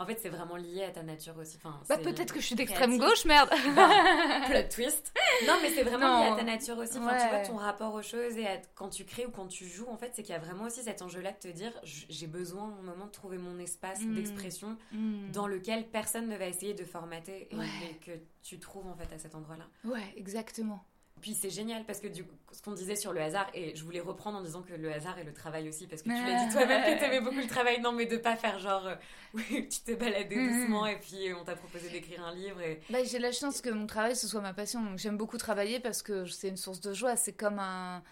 [0.00, 1.58] en fait, c'est vraiment lié à ta nature aussi.
[1.62, 3.50] Enfin, bah, peut-être que je suis d'extrême gauche, merde.
[3.76, 3.88] Bah,
[4.48, 5.12] plot twist.
[5.46, 6.96] Non, mais c'est vraiment lié à ta nature aussi.
[6.98, 9.86] Enfin, tu vois, ton rapport aux choses et quand tu crées ou quand tu joues,
[9.88, 12.74] en fait, c'est qu'il y a vraiment aussi cet enjeu-là de te dire j'ai besoin,
[12.78, 14.14] au moment, de trouver mon espace mm.
[14.14, 15.32] d'expression mm.
[15.32, 19.18] dans lequel personne ne va essayer de formater et, que tu trouves, en fait, à
[19.18, 19.66] cet endroit-là.
[19.84, 20.82] Ouais, exactement.
[21.20, 24.00] Puis c'est génial parce que du ce qu'on disait sur le hasard, et je voulais
[24.00, 26.52] reprendre en disant que le hasard est le travail aussi, parce que tu l'as dit
[26.52, 28.94] toi-même que t'aimais beaucoup le travail, non mais de pas faire genre, euh,
[29.34, 30.48] oui, tu t'es baladé mm.
[30.48, 32.60] doucement et puis on t'a proposé d'écrire un livre.
[32.60, 32.80] Et...
[32.90, 35.80] Bah, j'ai la chance que mon travail ce soit ma passion, donc j'aime beaucoup travailler
[35.80, 38.02] parce que c'est une source de joie, c'est comme un...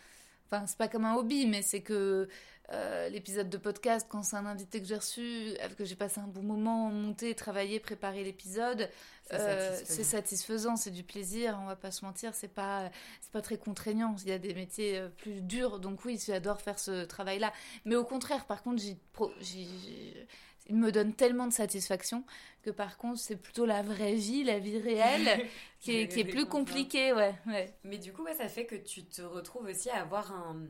[0.50, 2.26] Enfin, c'est pas comme un hobby, mais c'est que
[2.70, 6.20] euh, l'épisode de podcast, quand c'est un invité que j'ai reçu, euh, que j'ai passé
[6.20, 8.90] un bon moment, monter, travailler, préparer l'épisode,
[9.30, 12.90] c'est satisfaisant, c'est du plaisir, on va pas se mentir, c'est pas,
[13.22, 14.14] c'est pas très contraignant.
[14.22, 17.54] Il y a des métiers euh, plus durs, donc oui, j'adore faire ce travail-là.
[17.86, 22.22] Mais au contraire, par contre, il me donne tellement de satisfaction
[22.62, 25.46] que par contre, c'est plutôt la vraie vie, la vie réelle,
[25.80, 27.74] qui est, qui est plus compliquée, ouais, ouais.
[27.84, 30.66] Mais du coup, ça fait que tu te retrouves aussi à avoir un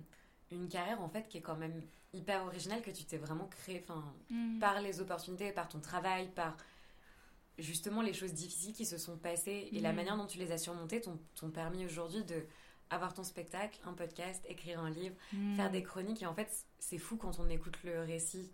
[0.51, 1.82] une carrière en fait qui est quand même
[2.12, 4.59] hyper originale que tu t'es vraiment créée enfin mm.
[4.59, 6.57] par les opportunités par ton travail par
[7.59, 9.96] justement les choses difficiles qui se sont passées et la mm.
[9.96, 12.44] manière dont tu les as surmontées t'ont permis aujourd'hui de
[12.90, 15.57] avoir ton spectacle, un podcast, écrire un livre, mm.
[15.57, 18.51] faire des chroniques et en fait c'est fou quand on écoute le récit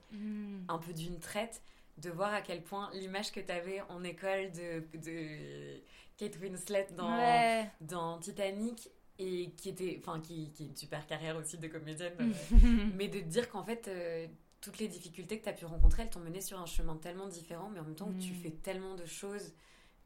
[0.69, 1.63] un peu d'une traite
[1.99, 5.81] de voir à quel point l'image que tu avais en école de, de
[6.17, 11.37] Kate Winslet dans, dans Titanic et qui était enfin qui, qui est une super carrière
[11.37, 12.15] aussi de comédienne.
[12.97, 14.27] Mais de dire qu'en fait euh,
[14.61, 17.29] toutes les difficultés que tu as pu rencontrer elles t'ont mené sur un chemin tellement
[17.29, 18.37] différent mais en même temps où tu mm.
[18.37, 19.53] fais tellement de choses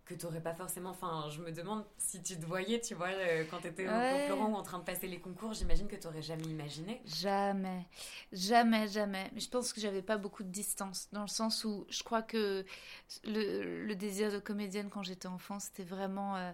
[0.09, 3.09] que tu n'aurais pas forcément enfin je me demande si tu te voyais tu vois
[3.09, 5.97] euh, quand tu étais au Florent ou en train de passer les concours j'imagine que
[5.97, 7.03] tu n'aurais jamais imaginé.
[7.05, 7.87] Jamais.
[8.33, 9.31] Jamais jamais.
[9.35, 12.23] Mais je pense que j'avais pas beaucoup de distance dans le sens où je crois
[12.23, 12.65] que
[13.25, 16.51] le, le désir de comédienne quand j'étais enfant c'était vraiment euh,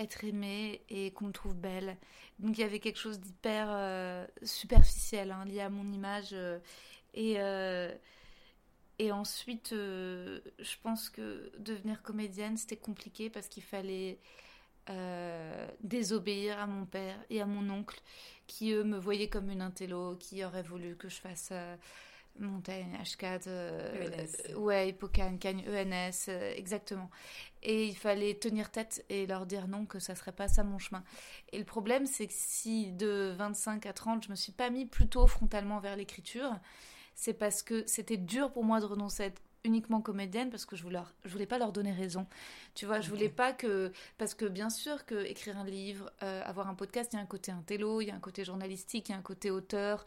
[0.00, 1.96] être aimée et qu'on me trouve belle.
[2.38, 6.30] Donc il y avait quelque chose d'hyper euh, superficiel hein, lié à mon image.
[6.32, 6.58] Euh,
[7.14, 7.94] et, euh,
[8.98, 14.18] et ensuite, je pense que devenir comédienne, c'était compliqué parce qu'il fallait
[15.80, 18.00] désobéir à mon père et à mon oncle
[18.48, 21.52] qui, eux, me voyaient comme une intello, qui auraient voulu que je fasse
[22.46, 24.56] Montaigne, H4, euh, ENS.
[24.56, 27.10] ouais, Hippocane, Cagne, ENS, euh, exactement.
[27.62, 30.78] Et il fallait tenir tête et leur dire non, que ça serait pas ça mon
[30.78, 31.04] chemin.
[31.52, 34.86] Et le problème, c'est que si de 25 à 30, je me suis pas mis
[34.86, 36.58] plutôt frontalement vers l'écriture,
[37.14, 39.32] c'est parce que c'était dur pour moi de renoncer
[39.64, 42.26] uniquement comédienne parce que je voulais, je voulais pas leur donner raison.
[42.74, 43.92] Tu vois, je voulais pas que.
[44.18, 47.22] Parce que bien sûr que écrire un livre, euh, avoir un podcast, il y a
[47.22, 50.04] un côté intello, il y a un côté journalistique, il y a un côté auteur,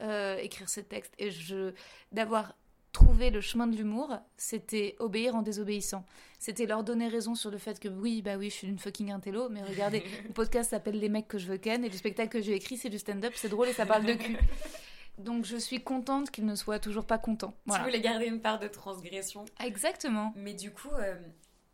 [0.00, 1.14] euh, écrire ses textes.
[1.18, 1.72] Et je
[2.12, 2.54] d'avoir
[2.94, 6.06] trouvé le chemin de l'humour, c'était obéir en désobéissant.
[6.38, 9.10] C'était leur donner raison sur le fait que oui, bah oui, je suis une fucking
[9.10, 12.30] intello, mais regardez, le podcast s'appelle Les mecs que je veux ken et le spectacle
[12.30, 14.38] que j'ai écrit, c'est du stand-up, c'est drôle et ça parle de cul.
[15.18, 17.54] Donc je suis contente qu'il ne soit toujours pas content.
[17.66, 17.84] Voilà.
[17.84, 19.44] Tu voulais garder une part de transgression.
[19.64, 20.32] Exactement.
[20.36, 21.14] Mais du coup, euh,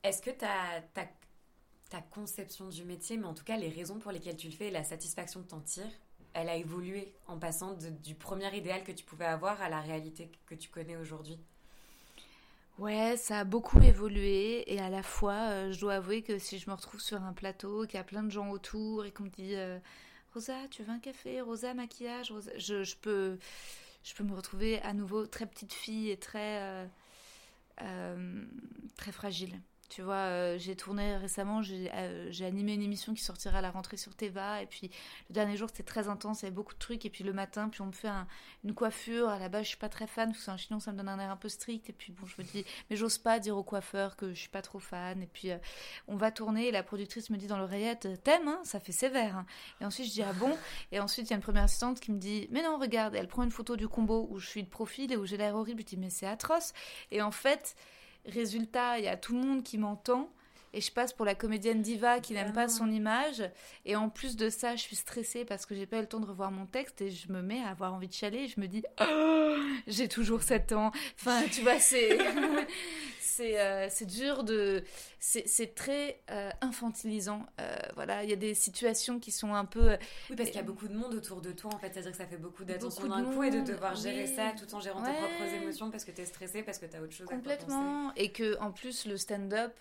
[0.03, 1.07] est-ce que ta, ta,
[1.88, 4.68] ta, conception du métier, mais en tout cas les raisons pour lesquelles tu le fais
[4.68, 5.91] et la satisfaction que t'en tires,
[6.34, 10.30] elle a évolué en passant du premier idéal que tu pouvais avoir à la réalité
[10.47, 11.38] que tu connais aujourd'hui?
[12.78, 16.59] Ouais, ça a beaucoup évolué et à la fois, euh, je dois avouer que si
[16.59, 19.24] je me retrouve sur un plateau, qu'il y a plein de gens autour et qu'on
[19.24, 19.78] me dit euh,
[20.33, 21.41] Rosa, tu veux un café?
[21.41, 22.33] Rosa, maquillage?
[22.57, 23.39] Je, peux,
[24.05, 26.87] je peux me retrouver à nouveau très petite fille et très,
[27.83, 28.45] euh,
[28.97, 29.61] très fragile.
[29.91, 33.72] Tu vois, euh, j'ai tourné récemment, euh, j'ai animé une émission qui sortira à la
[33.72, 34.62] rentrée sur Teva.
[34.62, 34.88] Et puis
[35.28, 37.05] le dernier jour, c'était très intense, il y avait beaucoup de trucs.
[37.05, 38.09] Et puis le matin, puis on me fait
[38.62, 39.28] une coiffure.
[39.28, 40.97] À la base, je suis pas très fan, parce que c'est un chignon, ça me
[40.97, 41.91] donne un air un peu strict.
[41.91, 44.49] Et puis bon, je me dis, mais j'ose pas dire au coiffeur que je suis
[44.49, 45.20] pas trop fan.
[45.24, 45.59] Et puis euh,
[46.07, 49.38] on va tourner, et la productrice me dit dans l'oreillette, t'aimes, hein ça fait sévère.
[49.38, 49.47] Hein.
[49.80, 50.57] Et ensuite, je dis, ah bon?
[50.93, 53.26] Et ensuite, il y a une première assistante qui me dit, mais non, regarde, elle
[53.26, 55.80] prend une photo du combo où je suis de profil et où j'ai l'air horrible.
[55.80, 56.74] Je dis, mais c'est atroce.
[57.11, 57.74] Et en fait,
[58.26, 60.30] Résultat, il y a tout le monde qui m'entend
[60.72, 63.42] et je passe pour la comédienne diva qui n'aime pas son image.
[63.84, 66.20] Et en plus de ça, je suis stressée parce que j'ai pas eu le temps
[66.20, 68.44] de revoir mon texte et je me mets à avoir envie de chialer.
[68.44, 69.56] Et je me dis, oh,
[69.88, 70.92] j'ai toujours 7 ans.
[71.18, 72.18] Enfin, tu vois, c'est.
[73.41, 74.83] Euh, c'est dur de.
[75.18, 77.47] C'est très euh, infantilisant.
[77.61, 79.97] Euh, voilà, il y a des situations qui sont un peu.
[80.31, 81.93] Oui, parce qu'il y a beaucoup de monde autour de toi, en fait.
[81.93, 84.81] C'est-à-dire que ça fait beaucoup d'attention d'un coup et de devoir gérer ça tout en
[84.81, 87.26] gérant tes propres émotions parce que tu es stressé, parce que tu as autre chose
[87.26, 88.09] Complètement.
[88.09, 88.22] à penser.
[88.22, 89.72] Et que, en plus, le stand-up,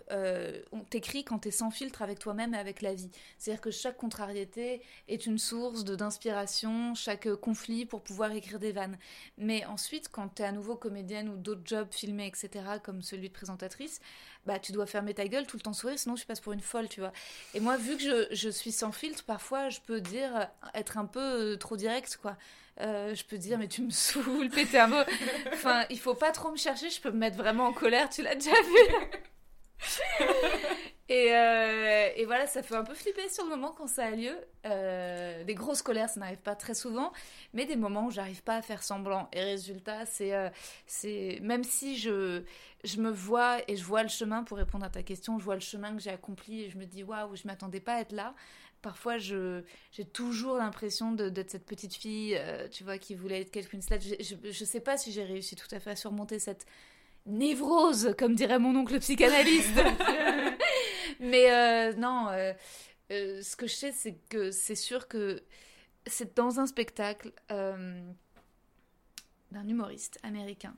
[0.71, 3.09] on t'écrit quand tu es sans filtre avec toi-même et avec la vie.
[3.37, 8.97] C'est-à-dire que chaque contrariété est une source d'inspiration, chaque conflit pour pouvoir écrire des vannes.
[9.37, 12.49] Mais ensuite, quand tu es à nouveau comédienne ou d'autres jobs filmés, etc.,
[12.83, 14.01] comme celui de présentatrice,
[14.45, 16.59] bah tu dois fermer ta gueule tout le temps sourire, sinon je passe pour une
[16.61, 17.13] folle, tu vois.
[17.53, 21.05] Et moi, vu que je, je suis sans filtre, parfois je peux dire être un
[21.05, 22.35] peu euh, trop direct, quoi.
[22.81, 25.03] Euh, je peux dire mais tu me saoules, péter un mot.
[25.53, 28.21] Enfin, il faut pas trop me chercher, je peux me mettre vraiment en colère, tu
[28.21, 28.77] l'as déjà vu.
[31.09, 34.11] Et, euh, et, voilà, ça fait un peu flipper sur le moment quand ça a
[34.11, 34.37] lieu.
[34.67, 37.11] Euh, des grosses colères, ça n'arrive pas très souvent,
[37.53, 39.27] mais des moments où j'arrive pas à faire semblant.
[39.33, 40.49] Et résultat, c'est, euh,
[41.41, 42.43] même si je,
[42.99, 45.61] me vois et je vois le chemin pour répondre à ta question, je vois le
[45.61, 48.35] chemin que j'ai accompli et je me dis waouh, je m'attendais pas à être là.
[48.83, 52.39] Parfois, j'ai toujours l'impression d'être cette petite fille,
[52.71, 53.99] tu vois, qui voulait être Kate Winslet.
[53.99, 56.65] Je, je, je sais pas si j'ai réussi tout à fait à surmonter cette
[57.25, 59.79] névrose, comme dirait mon oncle psychanalyste.
[61.19, 62.53] Mais euh, non, euh,
[63.11, 65.43] euh, ce que je sais, c'est que c'est sûr que
[66.05, 68.15] c'est dans un spectacle d'un
[69.67, 70.75] humoriste américain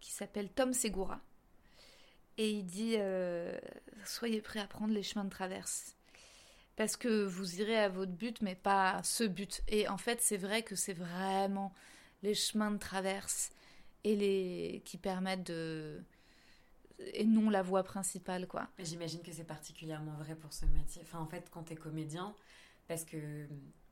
[0.00, 1.20] qui s'appelle Tom Segura.
[2.36, 2.96] Et il dit
[4.04, 5.96] Soyez prêts à prendre les chemins de traverse.
[6.76, 9.62] Parce que vous irez à votre but, mais pas à ce but.
[9.68, 11.72] Et en fait, c'est vrai que c'est vraiment
[12.22, 13.52] les chemins de traverse
[14.04, 16.02] et les qui permettent de
[17.12, 18.68] et non la voix principale quoi.
[18.78, 21.02] J'imagine que c'est particulièrement vrai pour ce métier.
[21.04, 22.34] Enfin en fait quand tu es comédien
[22.88, 23.46] parce que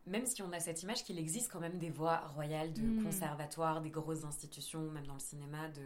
[0.07, 3.05] même si on a cette image qu'il existe quand même des voix royales de mm.
[3.05, 5.83] conservatoires, des grosses institutions, même dans le cinéma, de,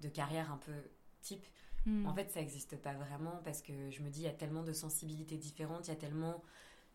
[0.00, 0.72] de carrières un peu
[1.20, 1.44] type,
[1.84, 2.06] mm.
[2.06, 4.62] en fait ça n'existe pas vraiment parce que je me dis il y a tellement
[4.62, 6.42] de sensibilités différentes, il y a tellement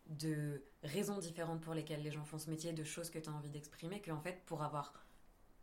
[0.08, 3.32] de raisons différentes pour lesquelles les gens font ce métier, de choses que tu as
[3.32, 4.92] envie d'exprimer, qu'en fait pour avoir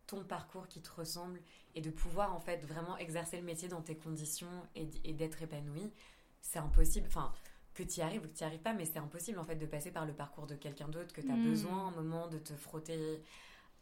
[0.10, 1.39] ton parcours qui te ressemble
[1.76, 5.93] et de pouvoir en fait vraiment exercer le métier dans tes conditions et, d'être épanoui,
[6.41, 7.05] c'est impossible.
[7.07, 7.32] Enfin,
[7.76, 9.55] que tu y arrives ou que tu n'y arrives pas, mais c'est impossible en fait
[9.55, 11.45] de passer par le parcours de quelqu'un d'autre, que tu as hmm.
[11.45, 13.22] besoin un moment de te frotter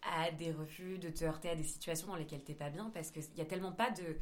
[0.02, 3.10] à des refus, de te heurter à des situations dans lesquelles t'es pas bien, parce
[3.10, 4.18] qu'il n'y a tellement pas de,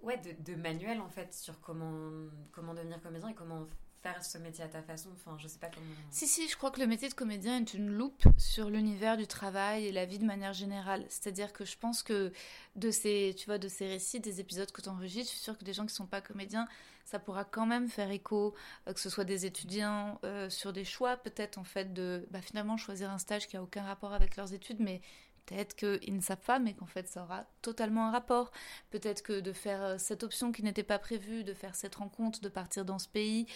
[0.00, 2.10] ouais, de, de, manuel en fait sur comment,
[2.52, 3.68] comment devenir comédien et comment
[4.02, 5.10] faire ce métier à ta façon.
[5.14, 5.86] Enfin, je sais pas comment.
[6.10, 9.26] Si, si, je crois que le métier de comédien est une loupe sur l'univers du
[9.26, 11.04] travail et la vie de manière générale.
[11.08, 12.32] C'est-à-dire que je pense que
[12.76, 15.56] de ces, tu vois, de ces récits, des épisodes que tu enregistres, je suis sûre
[15.56, 16.66] que des gens qui sont pas comédiens,
[17.04, 18.54] ça pourra quand même faire écho,
[18.86, 22.42] euh, que ce soit des étudiants euh, sur des choix, peut-être en fait de, bah,
[22.42, 25.00] finalement choisir un stage qui a aucun rapport avec leurs études, mais
[25.46, 28.52] Peut-être qu'ils ne savent pas, mais qu'en fait, ça aura totalement un rapport.
[28.90, 32.40] Peut-être que de faire euh, cette option qui n'était pas prévue, de faire cette rencontre,
[32.40, 33.46] de partir dans ce pays,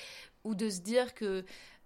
[0.45, 1.45] ou de se dire que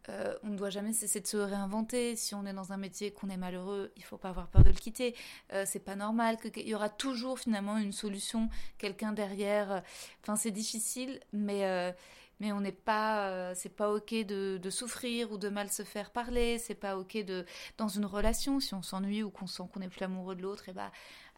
[0.08, 2.16] euh, on ne doit jamais cesser de se réinventer.
[2.16, 4.70] Si on est dans un métier qu'on est malheureux, il faut pas avoir peur de
[4.70, 5.14] le quitter.
[5.52, 8.48] Euh, c'est pas normal qu'il y aura toujours finalement une solution,
[8.78, 9.82] quelqu'un derrière.
[10.22, 11.92] Enfin, c'est difficile, mais euh,
[12.40, 16.10] mais on n'est pas, c'est pas ok de, de, souffrir ou de mal se faire
[16.10, 16.58] parler.
[16.58, 17.44] C'est pas ok de
[17.78, 20.68] dans une relation si on s'ennuie ou qu'on sent qu'on est plus amoureux de l'autre,
[20.68, 20.90] et bah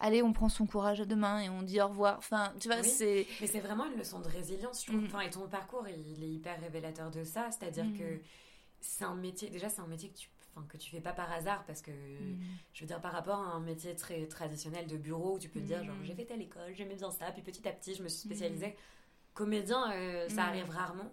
[0.03, 2.19] allez, on prend son courage à deux mains et on dit au revoir.
[2.19, 3.27] Enfin, tu vois, c'est.
[3.41, 5.03] Mais c'est vraiment une leçon de résilience, je trouve.
[5.03, 5.07] Mm.
[5.07, 7.51] Enfin, et ton parcours, il est hyper révélateur de ça.
[7.51, 7.99] C'est-à-dire mm.
[7.99, 8.21] que
[8.81, 11.33] c'est un métier, déjà, c'est un métier que tu Enfin, que tu fais pas par
[11.33, 12.39] hasard parce que mm.
[12.75, 15.61] je veux dire par rapport à un métier très traditionnel de bureau où tu peux
[15.61, 18.03] te dire genre j'ai fait telle école j'aimais bien ça puis petit à petit je
[18.03, 18.77] me suis spécialisée
[19.35, 21.12] comédien euh, ça arrive rarement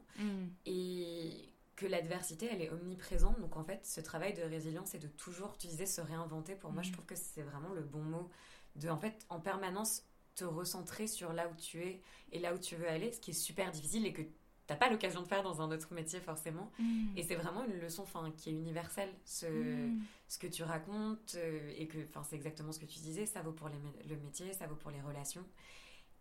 [0.66, 5.08] et que l'adversité elle est omniprésente donc en fait ce travail de résilience et de
[5.08, 8.30] toujours tu disais se réinventer pour moi je trouve que c'est vraiment le bon mot
[8.76, 10.04] de en fait en permanence
[10.40, 12.02] te recentrer sur là où tu es
[12.32, 14.22] et là où tu veux aller, ce qui est super difficile et que
[14.68, 16.72] t'as pas l'occasion de faire dans un autre métier forcément.
[16.80, 17.18] Mm.
[17.18, 20.00] Et c'est vraiment une leçon enfin, qui est universelle, ce, mm.
[20.28, 23.52] ce que tu racontes euh, et que c'est exactement ce que tu disais, ça vaut
[23.52, 23.76] pour les,
[24.08, 25.46] le métier, ça vaut pour les relations.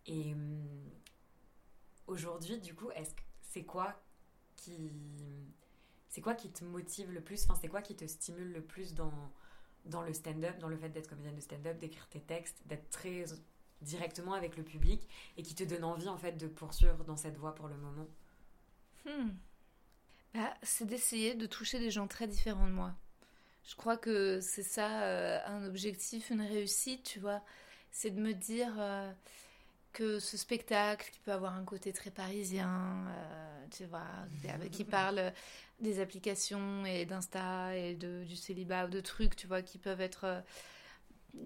[0.06, 0.90] Et hum,
[2.08, 3.94] aujourd'hui, du coup, est-ce c'est quoi
[4.56, 4.92] qui
[6.08, 7.44] c'est quoi qui te motive le plus?
[7.44, 9.12] Enfin, c'est quoi qui te stimule le plus dans
[9.84, 13.24] dans le stand-up, dans le fait d'être comédienne de stand-up, d'écrire tes textes, d'être très
[13.82, 17.36] directement avec le public et qui te donne envie en fait de poursuivre dans cette
[17.36, 18.08] voie pour le moment?
[19.06, 19.30] Hmm.
[20.34, 22.94] bah, C'est d'essayer de toucher des gens très différents de moi.
[23.64, 27.42] Je crois que c'est ça euh, un objectif, une réussite, tu vois.
[27.90, 29.12] C'est de me dire euh,
[29.98, 34.06] que ce spectacle qui peut avoir un côté très parisien, euh, tu vois,
[34.70, 35.32] qui parle
[35.80, 40.00] des applications et d'Insta et de, du célibat ou de trucs, tu vois, qui peuvent
[40.00, 40.24] être.
[40.24, 40.40] Euh,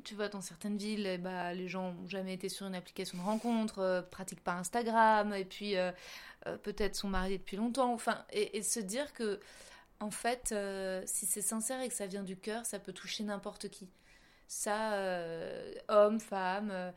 [0.05, 3.17] tu vois, dans certaines villes, eh bah, les gens n'ont jamais été sur une application
[3.17, 5.75] de rencontre, euh, pratiquent pas Instagram, et puis
[6.63, 7.95] peut-être sont mariés depuis longtemps.
[7.95, 9.41] Enfin, et, se dire que,
[9.99, 10.55] en fait,
[11.07, 13.89] si c'est sincère et que ça vient du cœur, ça peut toucher n'importe qui.
[14.47, 14.99] Ça,
[15.89, 16.93] homme, femme,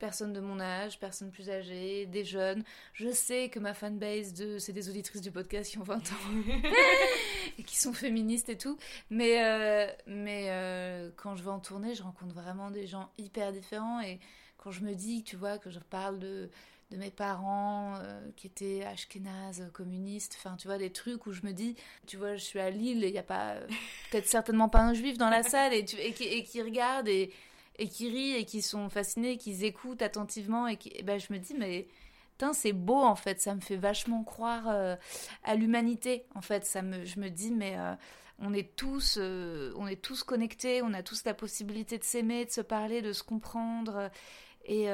[0.00, 2.64] personnes de mon âge, personnes plus âgées, des jeunes.
[2.94, 6.16] Je sais que ma fanbase, de, c'est des auditrices du podcast qui ont 20 ans
[7.58, 8.76] et qui sont féministes et tout.
[9.10, 13.52] Mais, euh, mais euh, quand je vais en tournée, je rencontre vraiment des gens hyper
[13.52, 14.00] différents.
[14.00, 14.18] Et
[14.56, 16.50] quand je me dis, tu vois, que je parle de,
[16.90, 21.42] de mes parents euh, qui étaient ashkénazes, communistes, enfin, tu vois, des trucs où je
[21.44, 21.76] me dis,
[22.06, 23.56] tu vois, je suis à Lille, il n'y a pas,
[24.10, 27.06] peut-être certainement pas un juif dans la salle et, tu, et, qui, et qui regarde
[27.06, 27.30] et
[27.80, 31.38] et qui rient et qui sont fascinés, qui écoutent attentivement et qui, ben, je me
[31.38, 31.88] dis mais
[32.52, 34.96] c'est beau en fait, ça me fait vachement croire euh,
[35.44, 37.94] à l'humanité en fait, ça me, je me dis mais euh,
[38.38, 42.44] on est tous, euh, on est tous connectés, on a tous la possibilité de s'aimer,
[42.44, 44.10] de se parler, de se comprendre
[44.64, 44.86] et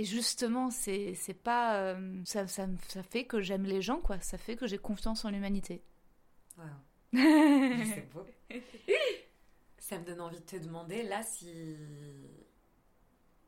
[0.00, 4.54] et justement, c'est pas ça, ça, ça, fait que j'aime les gens quoi, ça fait
[4.54, 5.82] que j'ai confiance en l'humanité.
[6.56, 6.64] Wow.
[7.14, 8.26] c'est beau.
[9.88, 11.74] Ça me donne envie de te demander, là, si.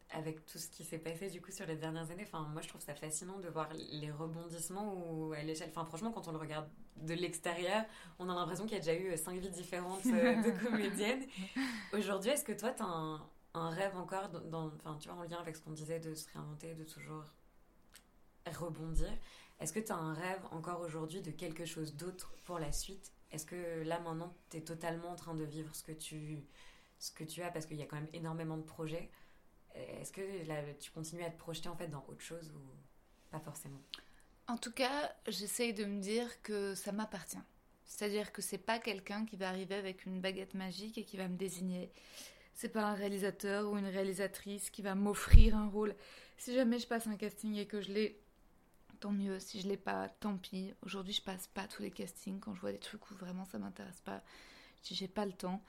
[0.09, 2.69] Avec tout ce qui s'est passé du coup sur les dernières années, enfin, moi je
[2.69, 5.69] trouve ça fascinant de voir les rebondissements ou à l'échelle.
[5.71, 7.85] Enfin, franchement, quand on le regarde de l'extérieur,
[8.19, 11.25] on a l'impression qu'il y a déjà eu cinq vies différentes euh, de comédiennes.
[11.93, 13.25] Aujourd'hui, est-ce que toi, tu as un,
[13.55, 16.27] un, rêve encore, dans, enfin, tu vois, en lien avec ce qu'on disait de se
[16.33, 17.25] réinventer, de toujours
[18.47, 19.13] rebondir
[19.61, 23.13] Est-ce que tu as un rêve encore aujourd'hui de quelque chose d'autre pour la suite
[23.33, 26.45] est-ce que là maintenant tu es totalement en train de vivre ce que tu,
[26.99, 29.11] ce que tu as parce qu'il y a quand même énormément de projets?
[29.75, 32.61] Est-ce que là, tu continues à te projeter en fait dans autre chose ou
[33.31, 33.81] pas forcément?
[34.49, 37.39] En tout cas, j'essaye de me dire que ça m'appartient.
[37.85, 41.29] C'est-à-dire que c'est pas quelqu'un qui va arriver avec une baguette magique et qui va
[41.29, 41.93] me désigner.
[42.55, 45.95] C'est pas un réalisateur ou une réalisatrice qui va m'offrir un rôle.
[46.37, 48.21] Si jamais je passe un casting et que je l'ai
[49.01, 49.41] tant mieux.
[49.41, 50.73] Si je l'ai pas, tant pis.
[50.83, 53.59] Aujourd'hui, je passe pas tous les castings quand je vois des trucs où vraiment ça
[53.59, 54.23] m'intéresse pas.
[54.85, 55.63] Je j'ai pas le temps.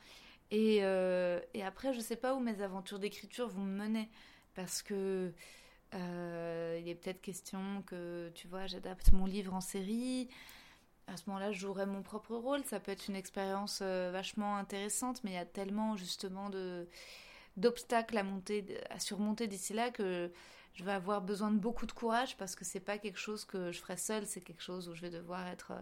[0.51, 4.09] Et, euh, et, après, je sais pas où mes aventures d'écriture vont me mener
[4.53, 5.31] parce que
[5.93, 10.29] euh, il est peut-être question que tu vois, j'adapte mon livre en série.
[11.07, 12.63] À ce moment-là, je jouerai mon propre rôle.
[12.65, 16.49] Ça peut être une expérience euh, vachement intéressante, mais il y a tellement justement
[17.57, 18.25] d'obstacles à
[18.89, 20.31] à surmonter d'ici là que
[20.73, 23.71] je vais avoir besoin de beaucoup de courage parce que c'est pas quelque chose que
[23.71, 25.81] je ferai seule, c'est quelque chose où je vais devoir être euh,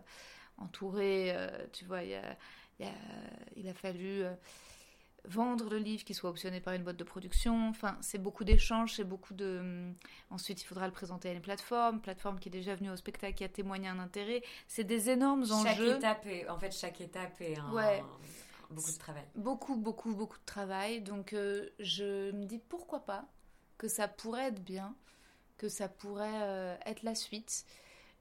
[0.58, 1.32] entourée.
[1.32, 4.34] Euh, tu vois, il, a, fallu euh,
[5.26, 7.70] vendre le livre qui soit optionné par une boîte de production.
[7.70, 9.60] Enfin, c'est beaucoup d'échanges, c'est beaucoup de.
[9.60, 9.94] Hum,
[10.32, 13.36] ensuite, il faudra le présenter à une plateforme, plateforme qui est déjà venue au spectacle,
[13.36, 14.42] qui a témoigné un intérêt.
[14.68, 15.92] C'est des énormes enjeux.
[15.92, 18.02] Chaque étape est, en fait, chaque étape est un.
[18.72, 19.26] beaucoup de travail.
[19.36, 21.02] Beaucoup, beaucoup, beaucoup de travail.
[21.02, 21.36] Donc,
[21.80, 23.28] je me dis pourquoi pas
[23.80, 24.96] que ça pourrait être bien,
[25.58, 27.66] que ça pourrait euh, être la suite.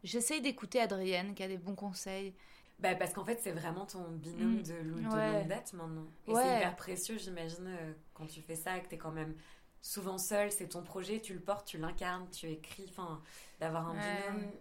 [0.04, 2.34] J'essaye d'écouter Adrienne qui a des bons conseils.
[2.78, 4.62] Bah, parce qu'en fait, c'est vraiment ton binôme Mm.
[4.62, 5.26] de, de Ouais.
[5.26, 6.06] longue date maintenant.
[6.26, 6.42] Et Ouais.
[6.42, 9.36] c'est hyper précieux, j'imagine, euh, quand tu fais ça, que t'es quand même
[9.82, 13.22] souvent seul, c'est ton projet, tu le portes, tu l'incarnes, tu écris, enfin,
[13.60, 13.98] d'avoir un Ouais.
[13.98, 14.52] binôme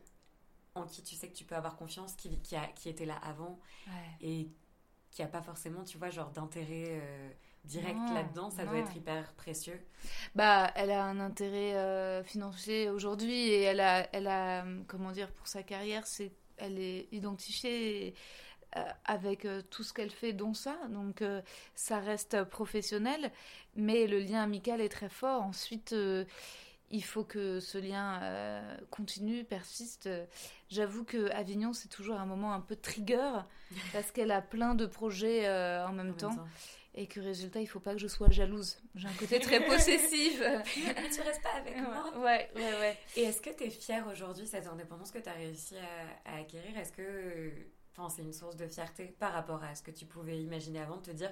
[0.75, 3.17] en qui tu sais que tu peux avoir confiance, qui, qui, a, qui était là
[3.17, 3.59] avant
[4.21, 4.49] et
[5.11, 7.31] qui a pas forcément, tu vois, genre d'intérêt euh,
[7.67, 9.79] direct Non, là-dedans, ça doit être hyper précieux.
[10.35, 15.31] Bah, elle a un intérêt euh, financier aujourd'hui et elle a, elle a, comment dire,
[15.31, 18.15] pour sa carrière, c'est, elle est identifiée
[18.75, 20.77] euh, avec euh, tout ce qu'elle fait, dont ça.
[20.89, 21.41] Donc, euh,
[21.73, 23.31] ça reste professionnel,
[23.75, 25.41] mais le lien amical est très fort.
[25.41, 25.95] Ensuite,
[26.89, 28.21] il faut que ce lien
[28.89, 30.09] continue, persiste.
[30.69, 33.31] J'avoue que Avignon, c'est toujours un moment un peu trigger
[33.93, 36.29] parce qu'elle a plein de projets en même en temps.
[36.29, 36.47] même temps.
[36.99, 38.79] Et que résultat, il faut pas que je sois jalouse.
[38.95, 40.41] J'ai un côté très possessif.
[40.41, 42.11] Mais tu restes pas avec moi.
[42.17, 42.97] ouais, ouais, ouais.
[43.15, 46.39] Et est-ce que tu es fière aujourd'hui, cette indépendance que tu as réussi à, à
[46.39, 46.75] acquérir?
[46.75, 47.51] Est-ce que
[47.95, 50.97] enfin, c'est une source de fierté par rapport à ce que tu pouvais imaginer avant
[50.97, 51.31] de te dire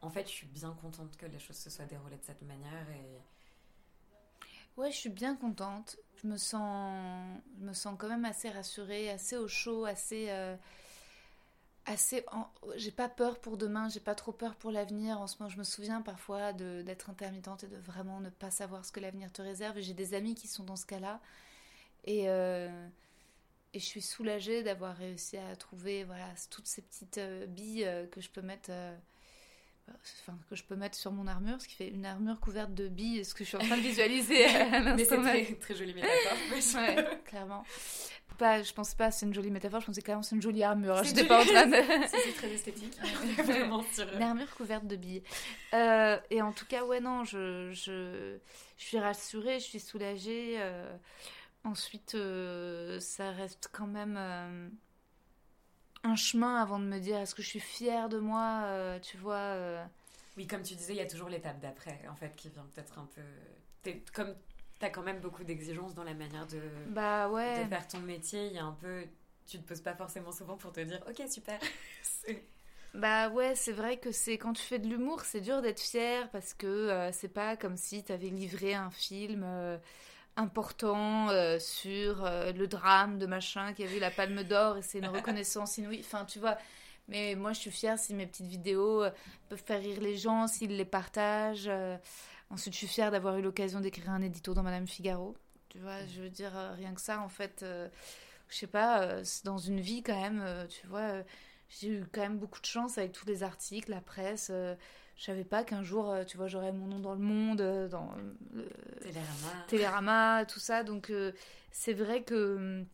[0.00, 2.86] en fait, je suis bien contente que les choses se soient déroulées de cette manière
[2.90, 3.20] et
[4.76, 5.98] Ouais, je suis bien contente.
[6.22, 10.56] Je me sens, je me sens quand même assez rassurée, assez au chaud, assez, euh,
[11.86, 12.24] assez.
[12.32, 15.20] en- J'ai pas peur pour demain, j'ai pas trop peur pour l'avenir.
[15.20, 18.84] En ce moment, je me souviens parfois d'être intermittente et de vraiment ne pas savoir
[18.84, 19.80] ce que l'avenir te réserve.
[19.80, 21.20] J'ai des amis qui sont dans ce cas-là.
[22.04, 22.68] Et, euh,
[23.74, 28.06] et je suis soulagée d'avoir réussi à trouver voilà, toutes ces petites euh, billes euh,
[28.06, 28.70] que je peux mettre.
[29.88, 32.72] Euh, Enfin, que je peux mettre sur mon armure, ce qui fait une armure couverte
[32.74, 35.74] de billes, ce que je suis en train de visualiser à Mais c'est très, très
[35.74, 36.80] jolie métaphore.
[36.80, 37.64] Ouais, clairement.
[38.38, 41.04] Pas, je pensais pas c'est une jolie métaphore, je pensais clairement c'est une jolie armure.
[41.04, 41.74] J'étais pas en train de.
[42.08, 42.98] C'est très esthétique.
[43.44, 45.22] Vraiment sur Une armure couverte de billes.
[45.74, 48.38] Euh, et en tout cas, ouais, non, je, je,
[48.78, 50.56] je suis rassurée, je suis soulagée.
[50.58, 50.90] euh.
[51.64, 54.68] ensuite, euh, ça reste quand même euh,
[56.04, 59.16] un chemin avant de me dire est-ce que je suis fière de moi, euh, tu
[59.16, 59.34] vois.
[59.36, 59.84] euh.
[60.36, 62.98] Oui, comme tu disais, il y a toujours l'étape d'après, en fait, qui vient peut-être
[62.98, 63.92] un peu.
[64.14, 64.34] Comme
[64.80, 67.62] tu as quand même beaucoup d'exigences dans la manière de, Bah ouais.
[67.64, 69.04] de faire ton métier, il y a un peu.
[69.46, 71.58] Tu te poses pas forcément souvent pour te dire ok, super.
[72.94, 76.28] Bah ouais, c'est vrai que c'est quand tu fais de l'humour, c'est dur d'être fier
[76.30, 79.78] parce que euh, c'est pas comme si t'avais livré un film euh,
[80.36, 84.82] important euh, sur euh, le drame de machin qui a eu la Palme d'Or et
[84.82, 86.00] c'est une reconnaissance inouïe.
[86.00, 86.56] Enfin, tu vois.
[87.08, 89.10] Mais moi, je suis fière si mes petites vidéos euh,
[89.48, 91.70] peuvent faire rire les gens, s'ils les partagent.
[92.50, 95.34] Ensuite, je suis fière d'avoir eu l'occasion d'écrire un édito dans Madame Figaro.
[95.68, 97.64] Tu vois, je veux dire, rien que ça, en fait,
[98.48, 101.22] je sais pas, c'est dans une vie quand même, tu vois.
[101.70, 104.52] j'ai eu quand même beaucoup de chance avec tous les articles, la presse.
[105.22, 107.86] Je savais pas qu'un jour, euh, tu vois, j'aurais mon nom dans le monde, euh,
[107.86, 108.12] dans
[108.52, 108.68] le
[109.00, 109.64] Télérama.
[109.68, 110.82] Télérama, tout ça.
[110.82, 111.30] Donc, euh,
[111.70, 112.84] c'est vrai que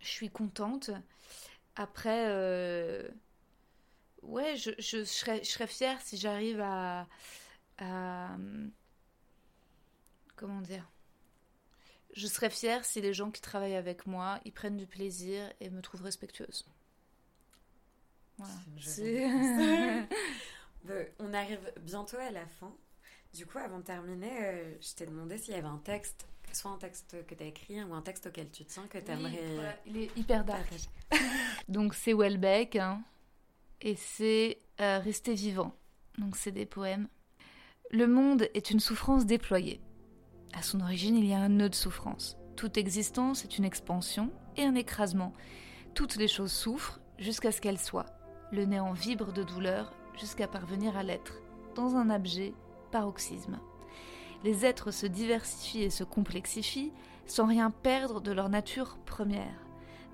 [0.00, 0.90] je suis contente.
[1.76, 3.08] Après, euh,
[4.20, 7.06] ouais, je, je, je serais, je serais fière si j'arrive à,
[7.78, 8.36] à,
[10.36, 10.86] Comment dire?
[12.12, 15.70] Je serais fière si les gens qui travaillent avec moi, ils prennent du plaisir et
[15.70, 16.66] me trouvent respectueuse.
[18.36, 18.54] Voilà.
[18.78, 20.06] C'est
[20.90, 22.72] Euh, on arrive bientôt à la fin.
[23.32, 26.70] Du coup, avant de terminer, euh, je t'ai demandé s'il y avait un texte, soit
[26.70, 29.12] un texte que tu as écrit ou un texte auquel tu tiens que tu Oui,
[29.12, 30.68] aimerais voilà, il est hyper dark.
[31.68, 33.02] Donc c'est Welbeck hein,
[33.80, 35.74] et c'est euh, Rester vivant.
[36.18, 37.08] Donc c'est des poèmes.
[37.90, 39.80] Le monde est une souffrance déployée.
[40.52, 42.36] À son origine, il y a un nœud de souffrance.
[42.56, 45.32] Toute existence est une expansion et un écrasement.
[45.94, 48.06] Toutes les choses souffrent jusqu'à ce qu'elles soient.
[48.52, 51.40] Le néant vibre de douleur jusqu'à parvenir à l'être,
[51.74, 52.54] dans un abjet
[52.90, 53.58] paroxysme.
[54.44, 56.92] Les êtres se diversifient et se complexifient
[57.26, 59.66] sans rien perdre de leur nature première.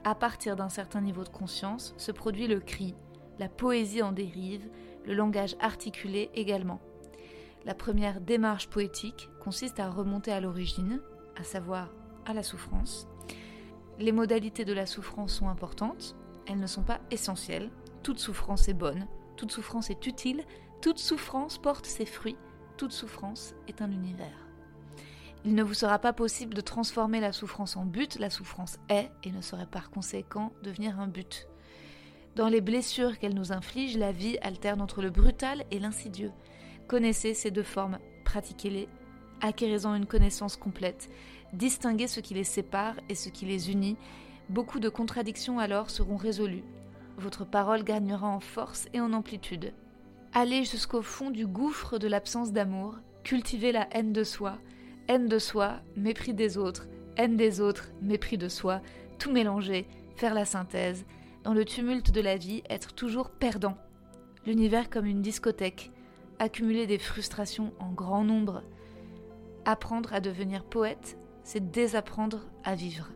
[0.05, 2.95] À partir d'un certain niveau de conscience se produit le cri,
[3.39, 4.69] la poésie en dérive,
[5.05, 6.81] le langage articulé également.
[7.65, 11.01] La première démarche poétique consiste à remonter à l'origine,
[11.37, 11.91] à savoir
[12.25, 13.09] à la souffrance.
[13.99, 17.71] Les modalités de la souffrance sont importantes, elles ne sont pas essentielles.
[18.03, 19.07] Toute souffrance est bonne,
[19.41, 20.45] toute souffrance est utile,
[20.83, 22.37] toute souffrance porte ses fruits,
[22.77, 24.47] toute souffrance est un univers.
[25.47, 29.11] Il ne vous sera pas possible de transformer la souffrance en but, la souffrance est
[29.25, 31.49] et ne saurait par conséquent devenir un but.
[32.37, 36.33] Dans les blessures qu'elle nous inflige, la vie alterne entre le brutal et l'insidieux.
[36.87, 38.91] Connaissez ces deux formes, pratiquez-les,
[39.41, 41.09] acquérez-en une connaissance complète,
[41.55, 43.97] distinguez ce qui les sépare et ce qui les unit.
[44.51, 46.65] Beaucoup de contradictions alors seront résolues.
[47.21, 49.75] Votre parole gagnera en force et en amplitude.
[50.33, 54.57] Allez jusqu'au fond du gouffre de l'absence d'amour, cultivez la haine de soi,
[55.07, 58.81] haine de soi, mépris des autres, haine des autres, mépris de soi,
[59.19, 61.05] tout mélanger, faire la synthèse,
[61.45, 63.77] dans le tumulte de la vie, être toujours perdant.
[64.47, 65.93] L'univers comme une discothèque,
[66.39, 68.63] accumuler des frustrations en grand nombre.
[69.67, 73.09] Apprendre à devenir poète, c'est désapprendre à vivre.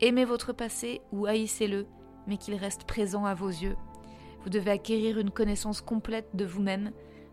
[0.00, 1.86] Aimez votre passé ou haïssez-le,
[2.28, 3.76] mais qu'il reste présent à vos yeux.
[4.44, 6.92] Vous devez acquérir une connaissance complète de vous-même,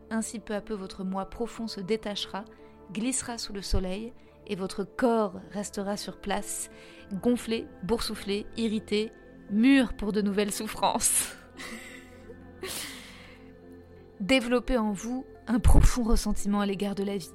[0.10, 2.46] ainsi peu à peu votre moi profond se détachera,
[2.92, 4.14] glissera sous le soleil,
[4.48, 6.70] et votre corps restera sur place,
[7.14, 9.12] gonflé, boursouflé, irrité,
[9.52, 11.36] mûr pour de nouvelles souffrances.
[14.20, 17.34] Développez en vous un profond ressentiment à l'égard de la vie.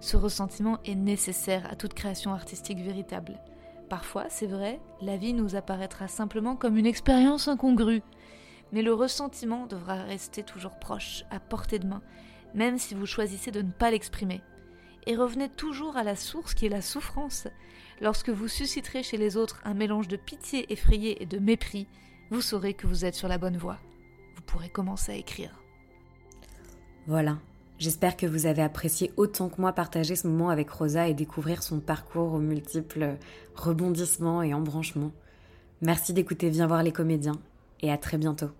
[0.00, 3.38] Ce ressentiment est nécessaire à toute création artistique véritable.
[3.88, 8.02] Parfois, c'est vrai, la vie nous apparaîtra simplement comme une expérience incongrue,
[8.72, 12.02] mais le ressentiment devra rester toujours proche, à portée de main,
[12.54, 14.42] même si vous choisissez de ne pas l'exprimer.
[15.06, 17.48] Et revenez toujours à la source qui est la souffrance.
[18.02, 21.86] Lorsque vous susciterez chez les autres un mélange de pitié effrayée et de mépris,
[22.30, 23.78] vous saurez que vous êtes sur la bonne voie.
[24.34, 25.62] Vous pourrez commencer à écrire.
[27.06, 27.38] Voilà,
[27.78, 31.62] J'espère que vous avez apprécié autant que moi partager ce moment avec Rosa et découvrir
[31.62, 33.16] son parcours aux multiples
[33.54, 35.12] rebondissements et embranchements.
[35.80, 37.38] Merci d'écouter Viens voir les comédiens
[37.80, 38.50] et à très bientôt.